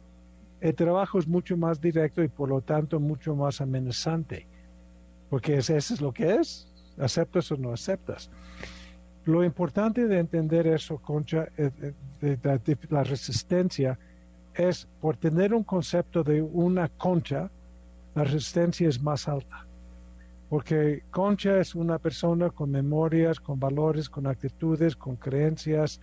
[0.61, 4.47] el trabajo es mucho más directo y por lo tanto mucho más amenazante,
[5.29, 8.31] porque eso es lo que es, aceptas o no aceptas.
[9.25, 11.71] Lo importante de entender eso, Concha, eh,
[12.23, 13.99] eh, la resistencia,
[14.55, 17.51] es por tener un concepto de una concha,
[18.15, 19.66] la resistencia es más alta.
[20.49, 26.01] Porque Concha es una persona con memorias, con valores, con actitudes, con creencias,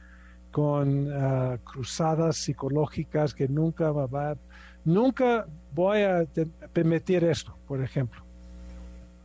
[0.52, 4.36] con ah, cruzadas psicológicas que nunca va,
[4.86, 6.26] nunca voy a
[6.74, 8.22] permitir esto, por ejemplo.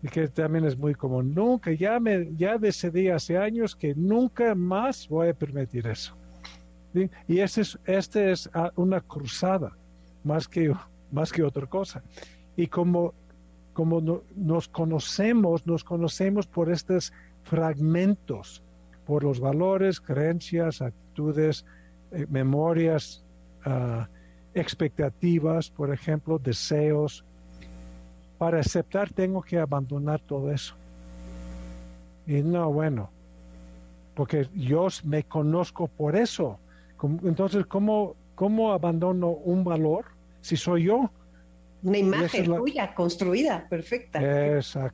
[0.03, 1.35] Y que también es muy común.
[1.35, 6.15] Nunca, ya, me, ya decidí hace años que nunca más voy a permitir eso.
[7.27, 9.73] Y este es, este es ah, una cruzada,
[10.25, 10.73] más que,
[11.13, 12.03] más que otra cosa.
[12.57, 13.13] Y como,
[13.79, 17.13] como nos conocemos, nos conocemos por estos
[17.45, 18.61] fragmentos
[19.07, 21.65] por los valores, creencias, actitudes,
[22.11, 23.23] eh, memorias,
[23.65, 24.09] ah,
[24.53, 27.25] expectativas, por ejemplo, deseos.
[28.37, 30.75] Para aceptar tengo que abandonar todo eso.
[32.27, 33.11] Y no, bueno,
[34.17, 36.59] porque yo me conozco por eso.
[37.23, 40.07] Entonces, ¿cómo, cómo abandono un valor
[40.41, 41.13] si soy yo?
[41.83, 44.21] Una imagen tuya, construida, perfecta.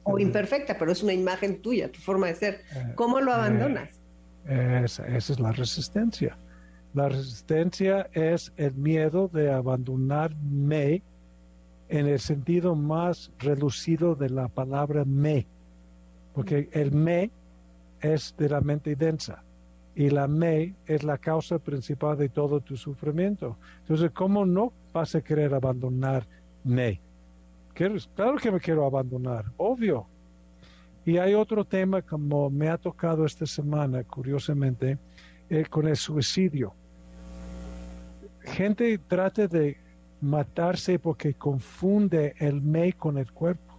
[0.02, 2.60] O imperfecta, pero es una imagen tuya, tu forma de ser.
[2.74, 4.00] Eh, ¿Cómo lo abandonas?
[4.46, 6.36] Esa, es la resistencia.
[6.92, 11.02] La resistencia es el miedo de abandonarme
[11.88, 15.46] en el sentido más reducido de la palabra me,
[16.34, 17.30] porque el me
[18.00, 19.42] es de la mente densa
[19.94, 23.56] y la me es la causa principal de todo tu sufrimiento.
[23.80, 26.26] Entonces, ¿cómo no vas a querer abandonar
[26.64, 27.00] me?
[27.74, 30.06] Claro que me quiero abandonar, obvio,
[31.04, 34.96] y hay otro tema como me ha tocado esta semana, curiosamente,
[35.50, 36.72] eh, con el suicidio.
[38.40, 39.76] Gente trata de
[40.20, 43.74] matarse porque confunde el me con el cuerpo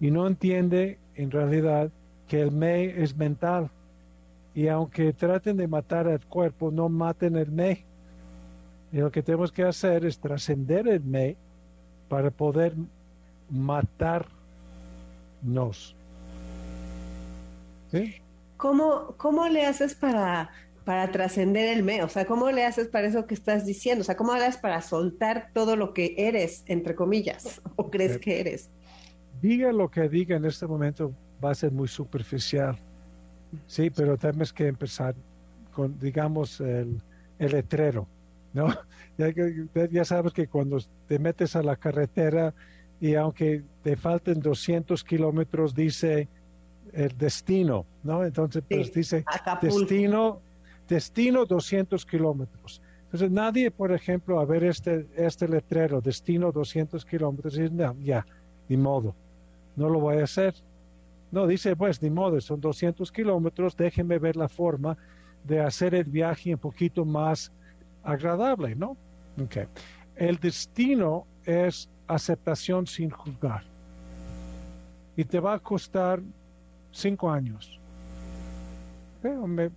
[0.00, 1.90] y no entiende en realidad
[2.26, 3.70] que el me es mental.
[4.54, 7.84] Y aunque traten de matar al cuerpo, no maten el me.
[8.90, 11.36] Y lo que tenemos que hacer es trascender el me
[12.08, 12.74] para poder
[13.50, 14.26] matarnos.
[18.56, 20.50] ¿Cómo, ¿Cómo le haces para,
[20.84, 22.02] para trascender el me?
[22.02, 24.02] O sea, ¿cómo le haces para eso que estás diciendo?
[24.02, 28.18] O sea, ¿cómo le haces para soltar todo lo que eres, entre comillas, o crees
[28.18, 28.70] que eres?
[29.40, 31.12] Diga lo que diga en este momento,
[31.44, 32.78] va a ser muy superficial.
[33.66, 35.14] Sí, pero tenemos que empezar
[35.72, 37.00] con, digamos, el,
[37.38, 38.06] el letrero,
[38.56, 38.68] ¿no?
[39.18, 39.32] Ya,
[39.90, 40.76] ya sabes que cuando
[41.08, 42.52] te metes a la carretera
[43.00, 46.28] y aunque te falten 200 kilómetros, dice
[46.92, 48.24] el destino, ¿no?
[48.24, 49.24] Entonces, pues dice
[49.62, 50.42] destino,
[50.86, 52.82] destino 200 kilómetros.
[53.04, 58.26] Entonces, nadie, por ejemplo, a ver este, este letrero, destino 200 kilómetros, dice, no, ya,
[58.68, 59.14] ni modo,
[59.76, 60.54] no lo voy a hacer.
[61.32, 64.98] No, dice, pues, ni modo, son 200 kilómetros, déjenme ver la forma
[65.42, 67.50] de hacer el viaje un poquito más
[68.06, 68.96] agradable, ¿no?
[69.44, 69.66] Okay.
[70.14, 73.64] El destino es aceptación sin juzgar.
[75.16, 76.20] Y te va a costar
[76.90, 77.80] cinco años.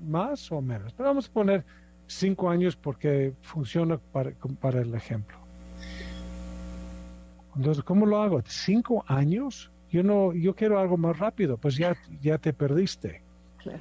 [0.08, 0.94] Más o menos.
[0.94, 1.66] Pero vamos a poner
[2.08, 5.38] cinco años porque funciona para, para el ejemplo.
[7.56, 8.42] Entonces, ¿cómo lo hago?
[8.46, 9.72] ¿Cinco años?
[9.90, 11.58] Yo no, yo quiero algo más rápido.
[11.58, 13.22] Pues ya, ya te perdiste.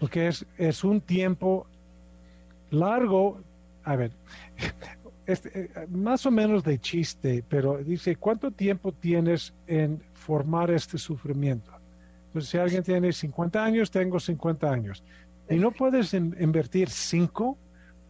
[0.00, 1.66] Porque es, es un tiempo
[2.70, 3.40] largo.
[3.88, 4.12] A ver,
[5.24, 10.98] este, eh, más o menos de chiste, pero dice, ¿cuánto tiempo tienes en formar este
[10.98, 11.72] sufrimiento?
[12.34, 15.02] Pues si alguien tiene 50 años, tengo 50 años.
[15.48, 17.56] Y no puedes invertir 5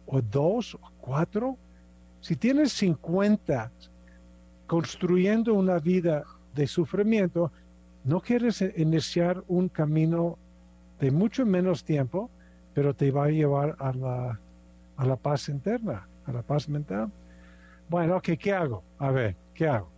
[0.07, 1.57] o 2 o 4.
[2.19, 3.71] Si tienes 50
[4.67, 6.25] construyendo una vida
[6.55, 7.53] de sufrimiento,
[8.03, 10.37] no quieres iniciar un camino
[10.99, 12.29] de mucho menos tiempo,
[12.73, 14.39] pero te va a llevar a la,
[14.99, 17.11] a la paz interna a la paz mental.
[17.89, 18.83] Bueno, ok, ¿qué hago?
[18.99, 19.89] A ver, ¿qué hago?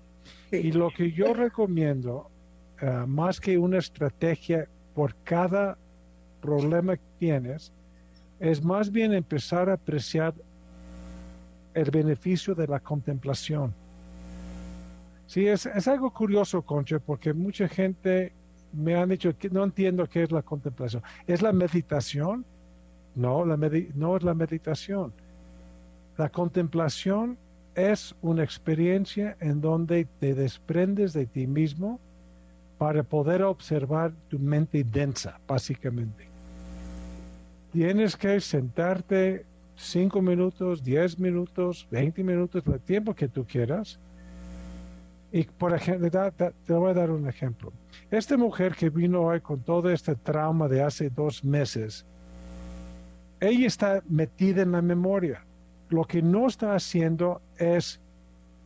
[0.52, 2.30] Y lo que yo recomiendo,
[2.80, 5.78] eh, más que una estrategia por cada
[6.42, 7.74] problema que tienes,
[8.40, 10.34] es más bien empezar a apreciar
[11.74, 13.74] el beneficio de la contemplación.
[15.28, 18.34] Sí, es, es algo curioso, Concha, porque mucha gente
[18.74, 21.04] me han dicho que no entiendo qué es la contemplación.
[21.28, 22.46] ¿Es la meditación?
[23.16, 23.58] No, la
[23.96, 25.12] no es la meditación.
[26.18, 27.38] La contemplación
[27.76, 32.00] es una experiencia en donde te desprendes de ti mismo
[32.78, 36.28] para poder observar tu mente densa, básicamente.
[37.72, 39.46] Tienes que sentarte
[39.76, 44.00] cinco minutos, diez minutos, veinte minutos, el tiempo que tú quieras.
[45.32, 46.10] Y por ejemplo,
[46.66, 47.72] te voy a dar un ejemplo.
[48.10, 52.06] Esta mujer que vino hoy con todo este trauma de hace dos meses,
[53.42, 55.44] ella está metida en la memoria
[55.92, 58.00] lo que no está haciendo es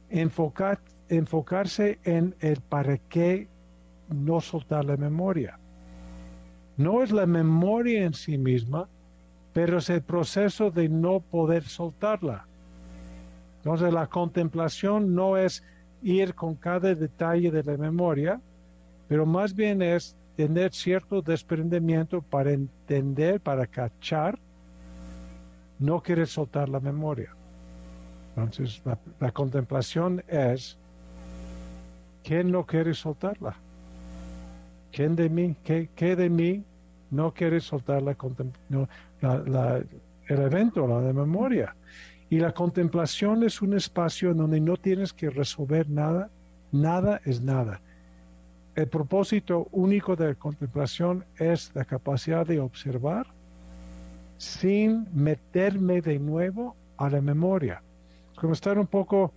[0.09, 3.47] enfocar, enfocarse en el para qué
[4.09, 5.57] no soltar la memoria.
[6.77, 8.87] No es la memoria en sí misma,
[9.53, 12.45] pero es el proceso de no poder soltarla.
[13.57, 15.63] Entonces la contemplación no es
[16.03, 18.39] ir con cada detalle de la memoria,
[19.07, 24.37] pero más bien es tener cierto desprendimiento para entender, para cachar
[25.79, 27.35] no quiere soltar la memoria.
[28.35, 28.81] Entonces,
[29.19, 30.77] la, contemplación es,
[32.23, 33.55] ¿quién no quiere soltarla?
[34.91, 36.63] ¿Quién de mí, qué, de mí
[37.11, 38.15] no quiere soltar la,
[39.21, 41.75] el evento, la memoria?
[42.29, 46.29] Y la contemplación es un espacio en donde no tienes que resolver nada,
[46.71, 47.79] nada es nada.
[48.75, 53.27] El propósito único de la contemplación es la capacidad de observar
[54.37, 57.81] sin meterme de nuevo a la memoria.
[58.35, 59.33] Como estar un poco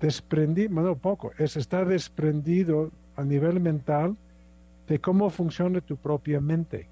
[0.00, 4.16] desprendido, no poco, es estar desprendido a nivel mental
[4.86, 6.86] de cómo funciona tu propia mente.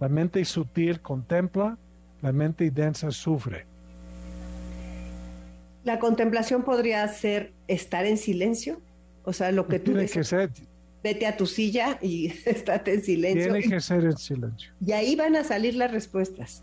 [0.00, 1.76] La mente sutil contempla,
[2.22, 3.66] la mente densa sufre.
[5.84, 8.80] La contemplación podría ser estar en silencio,
[9.24, 10.50] o sea, lo que tú Tiene que ser,
[11.02, 13.52] vete a tu silla y estate en silencio.
[13.52, 14.72] Tiene que ser en silencio.
[14.84, 16.62] Y ahí van a salir las respuestas.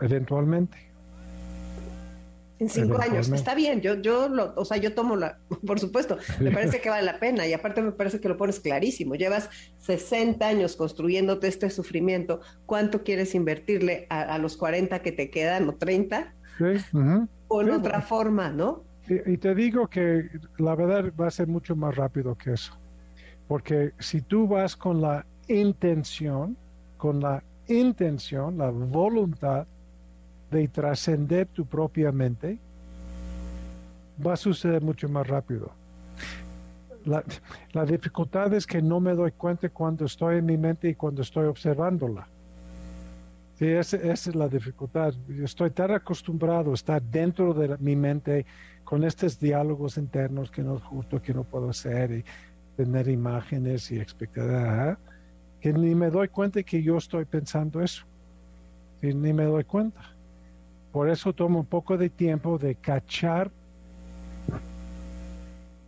[0.00, 0.86] Eventualmente.
[2.58, 6.16] En cinco años, está bien, yo, yo, lo, o sea, yo tomo la, por supuesto,
[6.40, 9.50] me parece que vale la pena y aparte me parece que lo pones clarísimo, llevas
[9.80, 15.74] 60 años construyéndote este sufrimiento, ¿cuánto quieres invertirle a, los 40 que te quedan o
[15.74, 16.32] 30?
[16.56, 16.64] Sí,
[17.48, 18.84] O en otra forma, ¿no?
[19.06, 22.76] y te digo que la verdad va a ser mucho más rápido que eso.
[23.48, 26.56] Porque si tú vas con la intención,
[26.96, 29.66] con la intención, la voluntad
[30.50, 32.58] de trascender tu propia mente,
[34.24, 35.70] va a suceder mucho más rápido.
[37.04, 41.22] La, dificultad es que no me doy cuenta cuando estoy en mi mente y cuando
[41.22, 42.26] estoy observándola.
[43.58, 45.14] Sí, esa, es la dificultad.
[45.42, 48.44] estoy tan acostumbrado a estar dentro de mi mente
[48.84, 52.10] con estos diálogos internos que no es justo, que no puedo hacer.
[52.10, 52.24] Y,
[52.76, 54.98] tener imágenes y expectativas,
[55.60, 58.04] que ni me doy cuenta que yo estoy pensando eso.
[59.02, 60.00] Ni me doy cuenta.
[60.92, 63.50] Por eso tomo un poco de tiempo de cachar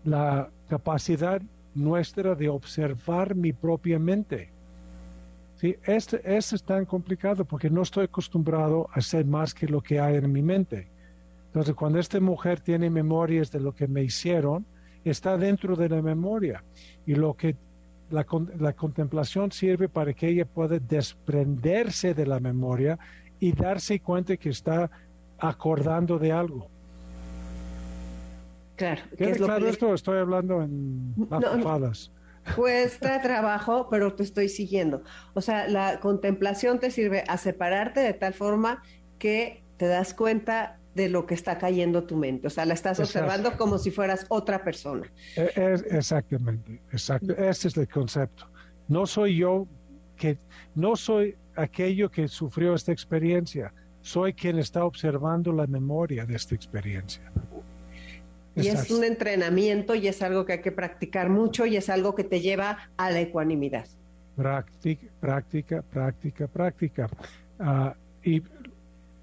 [0.05, 1.41] la capacidad
[1.75, 4.51] nuestra de observar mi propia mente.
[5.57, 9.81] Sí, este, este es tan complicado porque no estoy acostumbrado a hacer más que lo
[9.81, 10.87] que hay en mi mente.
[11.47, 14.65] Entonces, cuando esta mujer tiene memorias de lo que me hicieron,
[15.11, 16.63] está dentro de la memoria.
[17.07, 17.57] Y lo que
[18.11, 18.27] la,
[18.59, 22.99] la, contemplación sirve para que ella pueda desprenderse de la memoria
[23.39, 24.91] y darse cuenta que está
[25.39, 26.69] acordando de algo.
[28.77, 29.03] Claro.
[29.17, 29.93] ¿Qué es claro esto?
[29.93, 32.11] Estoy hablando en las
[32.55, 35.03] Cuesta trabajo, pero te estoy siguiendo.
[35.35, 38.83] O sea, la contemplación te sirve a separarte de tal forma
[39.19, 42.49] que te das cuenta de lo que está cayendo tu mente.
[42.49, 45.11] O sea, la estás observando como si fueras otra persona.
[45.37, 47.33] E, exactamente, exacto.
[47.37, 48.47] Ese es el concepto.
[48.89, 49.67] No soy yo
[50.17, 50.37] que,
[50.75, 53.73] no soy aquello que sufrió esta experiencia.
[54.03, 57.31] Soy quien está observando la memoria de esta experiencia.
[58.57, 62.17] Y es un entrenamiento y es algo que hay que practicar mucho y es algo
[62.17, 63.87] que te lleva a la ecuanimidad.
[64.35, 67.09] Práctica, práctica, práctica, práctica.
[67.61, 67.95] Ah,
[68.25, 68.43] y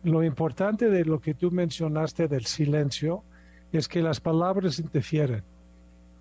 [0.06, 3.24] lo importante de lo que tú mencionaste del silencio
[3.72, 5.43] es que las palabras interfieren.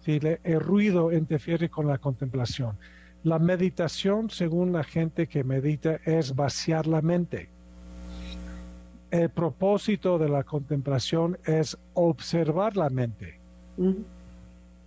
[0.06, 2.76] El ruido interfiere con la contemplación.
[3.22, 7.48] La meditación, según la gente que medita, es vaciar la mente
[9.14, 13.38] el propósito de la contemplación es observar la mente.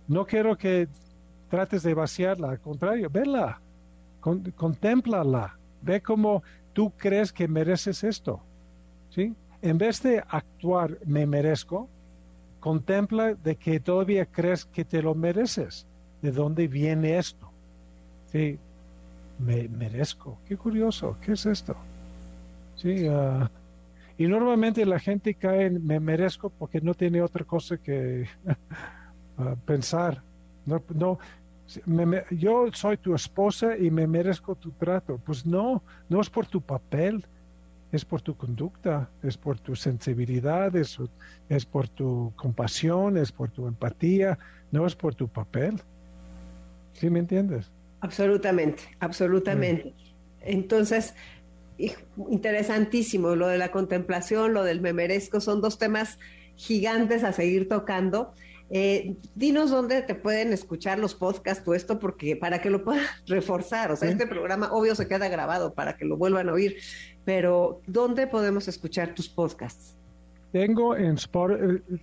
[0.06, 0.86] No quiero que
[1.48, 3.58] trates de vaciarla, al contrario, vela,
[4.20, 6.42] contémplala, ve cómo
[6.74, 8.42] tú crees que mereces esto.
[9.10, 9.34] ¿Sí?
[9.62, 11.88] En vez de actuar me merezco,
[12.60, 15.86] contempla de que todavía crees que te lo mereces.
[16.22, 17.50] ¿De dónde viene esto?
[18.32, 18.58] Sí,
[19.38, 20.38] me merezco.
[20.46, 21.76] Qué curioso, ¿qué es esto?
[22.76, 23.46] Sí, uh,
[24.16, 28.26] y normalmente la gente cae en me merezco porque no tiene otra cosa que
[29.38, 30.22] ah, pensar.
[30.66, 31.18] No, no,
[32.30, 35.18] yo soy tu esposa y me merezco tu trato.
[35.24, 37.24] Pues no, no es por tu papel,
[37.92, 40.98] es por tu conducta, es por tu sensibilidad, es,
[41.48, 44.38] es por tu compasión, es por tu empatía,
[44.70, 45.80] no es por tu papel.
[46.92, 47.70] ¿Sí me entiendes?
[48.00, 49.94] Absolutamente, absolutamente.
[50.40, 51.14] Entonces,
[52.28, 56.18] interesantísimo, lo de la contemplación, lo del me merezco, son dos temas
[56.56, 58.34] gigantes a seguir tocando.
[58.70, 63.04] Eh, dinos dónde te pueden escuchar los podcasts o esto, porque para que lo puedan
[63.26, 66.76] reforzar, o sea, este programa obvio se queda grabado para que lo vuelvan a oír,
[67.24, 69.96] pero ¿dónde podemos escuchar tus podcasts?
[70.52, 71.60] Tengo en Sport,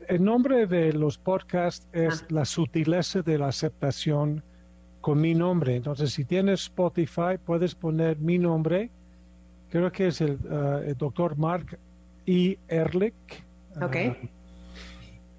[0.07, 2.27] el, nombre de los podcasts es ah.
[2.29, 4.43] La sutileza de la aceptación
[5.01, 5.75] con mi nombre.
[5.75, 8.91] Entonces, si tienes Spotify, puedes poner mi nombre
[9.69, 11.77] creo que es el, uh, doctor Mark
[12.25, 12.57] E.
[12.67, 13.43] Ehrlich.
[13.81, 13.95] Ok.
[13.95, 14.27] Uh,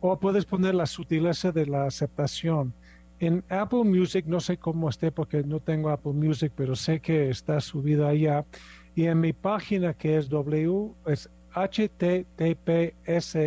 [0.00, 2.74] o puedes poner la sutileza de la aceptación.
[3.18, 7.30] En Apple Music, no sé cómo esté porque no tengo Apple Music, pero sé que
[7.30, 8.44] está subida allá.
[8.94, 13.38] Y en mi página que es W, es https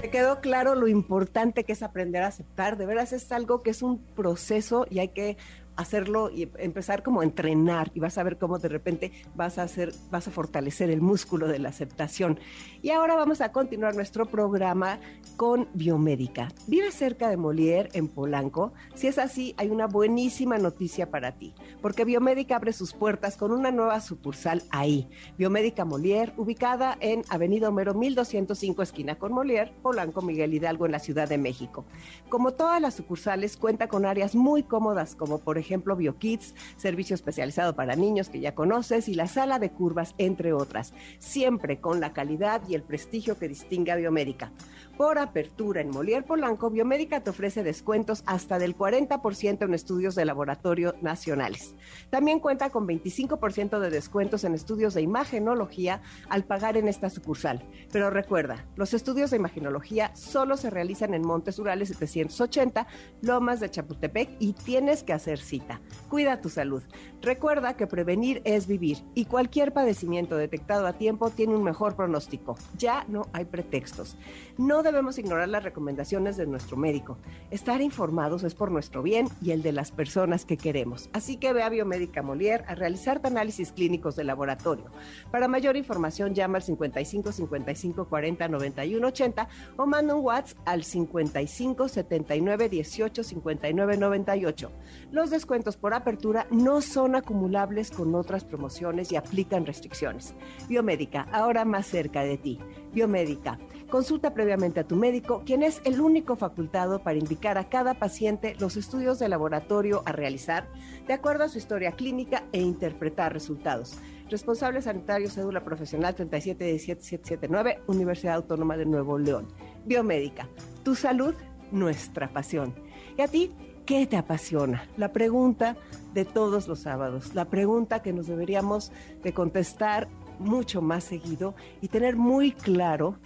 [0.00, 2.76] Te quedó claro lo importante que es aprender a aceptar.
[2.76, 5.36] De veras es algo que es un proceso y hay que
[5.76, 9.62] hacerlo y empezar como a entrenar y vas a ver cómo de repente vas a
[9.62, 12.38] hacer, vas a fortalecer el músculo de la aceptación.
[12.82, 14.98] Y ahora vamos a continuar nuestro programa
[15.36, 16.48] con Biomédica.
[16.66, 18.72] Vive cerca de Molière en Polanco.
[18.94, 23.52] Si es así, hay una buenísima noticia para ti, porque Biomédica abre sus puertas con
[23.52, 25.08] una nueva sucursal ahí.
[25.38, 30.98] Biomédica Molière, ubicada en Avenida Homero 1205, esquina con Molière, Polanco, Miguel Hidalgo, en la
[30.98, 31.84] Ciudad de México.
[32.28, 37.74] Como todas las sucursales, cuenta con áreas muy cómodas, como por ejemplo BioKids, servicio especializado
[37.74, 42.12] para niños que ya conoces, y la sala de curvas, entre otras, siempre con la
[42.12, 44.52] calidad y el prestigio que distingue a Biomédica.
[44.96, 50.26] Por apertura en Molière Polanco, Biomédica te ofrece descuentos hasta del 40% en estudios de
[50.26, 51.74] laboratorio nacionales.
[52.10, 57.64] También cuenta con 25% de descuentos en estudios de imagenología al pagar en esta sucursal.
[57.90, 62.86] Pero recuerda, los estudios de imagenología solo se realizan en Montes Urales 780,
[63.22, 65.80] Lomas de Chapultepec y tienes que hacer cita.
[66.10, 66.82] Cuida tu salud.
[67.22, 72.56] Recuerda que prevenir es vivir y cualquier padecimiento detectado a tiempo tiene un mejor pronóstico.
[72.76, 74.16] Ya no hay pretextos.
[74.58, 77.18] No debemos ignorar las recomendaciones de nuestro médico.
[77.50, 81.08] Estar informados es por nuestro bien y el de las personas que queremos.
[81.12, 84.86] Así que ve a Biomédica Molière a realizarte análisis clínicos de laboratorio.
[85.30, 90.84] Para mayor información llama al 55 55 40 91 80 o manda un WhatsApp al
[90.84, 94.70] 55 79 18 59 98.
[95.10, 100.34] Los descuentos por apertura no son acumulables con otras promociones y aplican restricciones.
[100.68, 102.60] Biomédica, ahora más cerca de ti.
[102.92, 103.58] Biomédica,
[103.90, 108.54] consulta previamente a tu médico, quien es el único facultado para indicar a cada paciente
[108.58, 110.68] los estudios de laboratorio a realizar
[111.06, 113.98] de acuerdo a su historia clínica e interpretar resultados.
[114.30, 119.48] Responsable sanitario, cédula profesional 3717779, Universidad Autónoma de Nuevo León.
[119.84, 120.48] Biomédica,
[120.82, 121.34] tu salud,
[121.70, 122.74] nuestra pasión.
[123.18, 123.52] ¿Y a ti?
[123.84, 124.88] ¿Qué te apasiona?
[124.96, 125.76] La pregunta
[126.14, 130.08] de todos los sábados, la pregunta que nos deberíamos de contestar
[130.38, 133.16] mucho más seguido y tener muy claro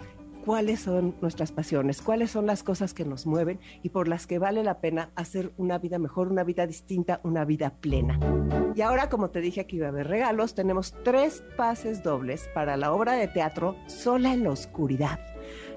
[0.45, 4.39] cuáles son nuestras pasiones, cuáles son las cosas que nos mueven y por las que
[4.39, 8.17] vale la pena hacer una vida mejor, una vida distinta, una vida plena.
[8.73, 12.77] Y ahora, como te dije que iba a haber regalos, tenemos tres pases dobles para
[12.77, 15.19] la obra de teatro Sola en la Oscuridad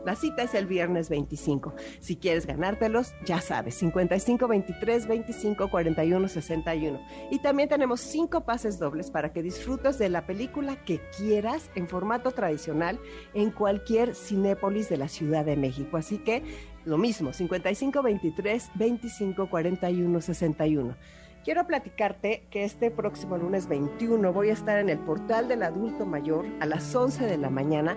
[0.05, 1.74] la cita es el viernes 25.
[2.01, 7.01] Si quieres ganártelos, ya sabes, 55 23 25 41 61.
[7.30, 11.88] Y también tenemos cinco pases dobles para que disfrutes de la película que quieras en
[11.88, 12.98] formato tradicional
[13.34, 15.96] en cualquier cinépolis de la Ciudad de México.
[15.96, 16.42] Así que
[16.84, 20.96] lo mismo, 55 23 25 41 61.
[21.44, 26.05] Quiero platicarte que este próximo lunes 21 voy a estar en el portal del adulto
[26.05, 27.96] mayor a las 11 de la mañana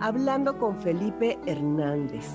[0.00, 2.26] hablando con Felipe Hernández.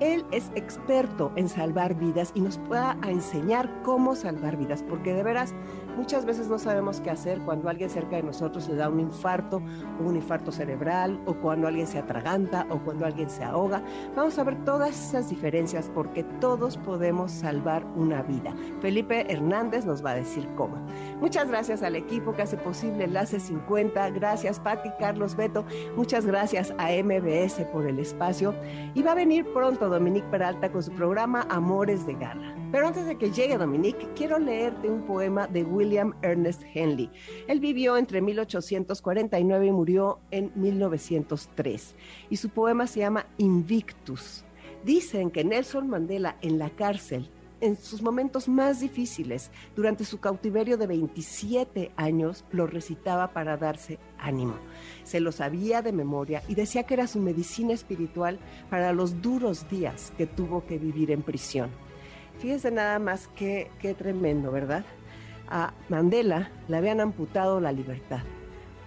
[0.00, 5.22] Él es experto en salvar vidas y nos pueda enseñar cómo salvar vidas, porque de
[5.22, 5.54] veras
[5.96, 9.62] muchas veces no sabemos qué hacer cuando alguien cerca de nosotros le da un infarto,
[10.04, 13.82] un infarto cerebral, o cuando alguien se atraganta, o cuando alguien se ahoga.
[14.14, 18.54] Vamos a ver todas esas diferencias porque todos podemos salvar una vida.
[18.80, 20.76] Felipe Hernández nos va a decir cómo.
[21.20, 24.10] Muchas gracias al equipo que hace posible Enlace 50.
[24.10, 25.64] Gracias, Patti, Carlos, Beto.
[25.96, 28.54] Muchas gracias a MBS por el espacio.
[28.94, 32.54] Y va a venir pronto Dominique Peralta con su programa Amores de Garra.
[32.72, 37.10] Pero antes de que llegue Dominique, quiero leerte un poema de William Ernest Henley.
[37.48, 41.94] Él vivió entre 1849 y murió en 1903.
[42.30, 44.44] Y su poema se llama Invictus.
[44.84, 47.30] Dicen que Nelson Mandela en la cárcel
[47.60, 53.98] en sus momentos más difíciles, durante su cautiverio de 27 años, lo recitaba para darse
[54.18, 54.56] ánimo.
[55.04, 58.38] Se lo sabía de memoria y decía que era su medicina espiritual
[58.70, 61.70] para los duros días que tuvo que vivir en prisión.
[62.38, 64.84] Fíjense nada más qué, qué tremendo, ¿verdad?
[65.48, 68.20] A Mandela le habían amputado la libertad.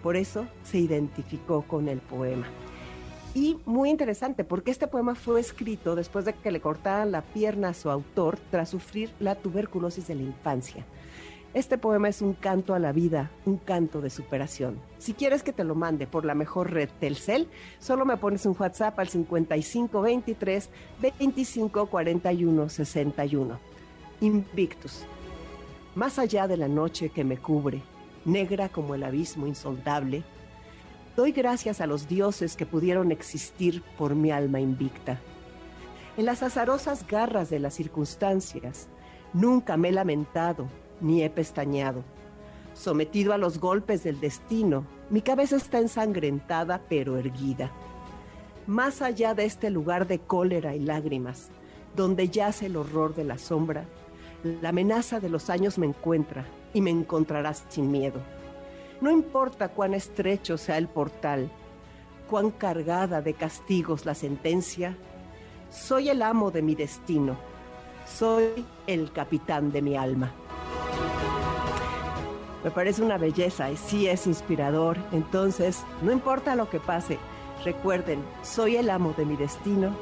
[0.03, 2.47] Por eso se identificó con el poema.
[3.39, 7.69] Y muy interesante, porque este poema fue escrito después de que le cortaran la pierna
[7.69, 10.85] a su autor tras sufrir la tuberculosis de la infancia.
[11.53, 14.77] Este poema es un canto a la vida, un canto de superación.
[14.97, 17.47] Si quieres que te lo mande por la mejor red Telcel,
[17.79, 20.69] solo me pones un WhatsApp al 5523
[21.01, 23.57] 2541 61.
[24.19, 25.05] Invictus.
[25.95, 27.83] Más allá de la noche que me cubre,
[28.25, 30.25] negra como el abismo insondable,
[31.20, 35.20] Doy gracias a los dioses que pudieron existir por mi alma invicta.
[36.15, 38.88] En las azarosas garras de las circunstancias,
[39.34, 40.70] nunca me he lamentado
[41.01, 42.05] ni he pestañeado.
[42.74, 47.70] Sometido a los golpes del destino, mi cabeza está ensangrentada pero erguida.
[48.65, 51.49] Más allá de este lugar de cólera y lágrimas,
[51.97, 53.84] donde yace el horror de la sombra,
[54.61, 58.22] la amenaza de los años me encuentra y me encontrarás sin miedo.
[59.01, 61.49] No importa cuán estrecho sea el portal,
[62.29, 64.97] cuán cargada de castigos la sentencia,
[65.69, 67.37] soy el amo de mi destino,
[68.05, 70.33] soy el capitán de mi alma.
[72.61, 77.17] Me parece una belleza y sí es inspirador, entonces no importa lo que pase,
[77.63, 79.95] recuerden, soy el amo de mi destino,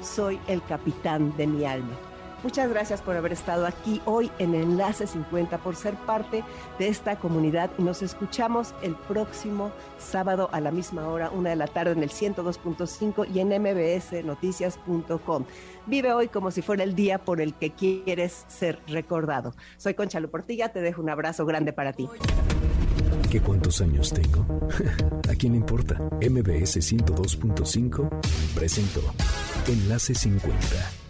[0.00, 2.09] soy el capitán de mi alma.
[2.42, 6.42] Muchas gracias por haber estado aquí hoy en Enlace 50, por ser parte
[6.78, 11.56] de esta comunidad y nos escuchamos el próximo sábado a la misma hora, una de
[11.56, 15.44] la tarde en el 102.5 y en mbsnoticias.com.
[15.86, 19.54] Vive hoy como si fuera el día por el que quieres ser recordado.
[19.76, 22.08] Soy Concha Portilla, te dejo un abrazo grande para ti.
[23.30, 24.46] ¿Qué cuántos años tengo?
[25.30, 25.94] ¿A quién importa?
[26.20, 28.08] MBS 102.5
[28.54, 29.00] presentó
[29.66, 30.99] Enlace 50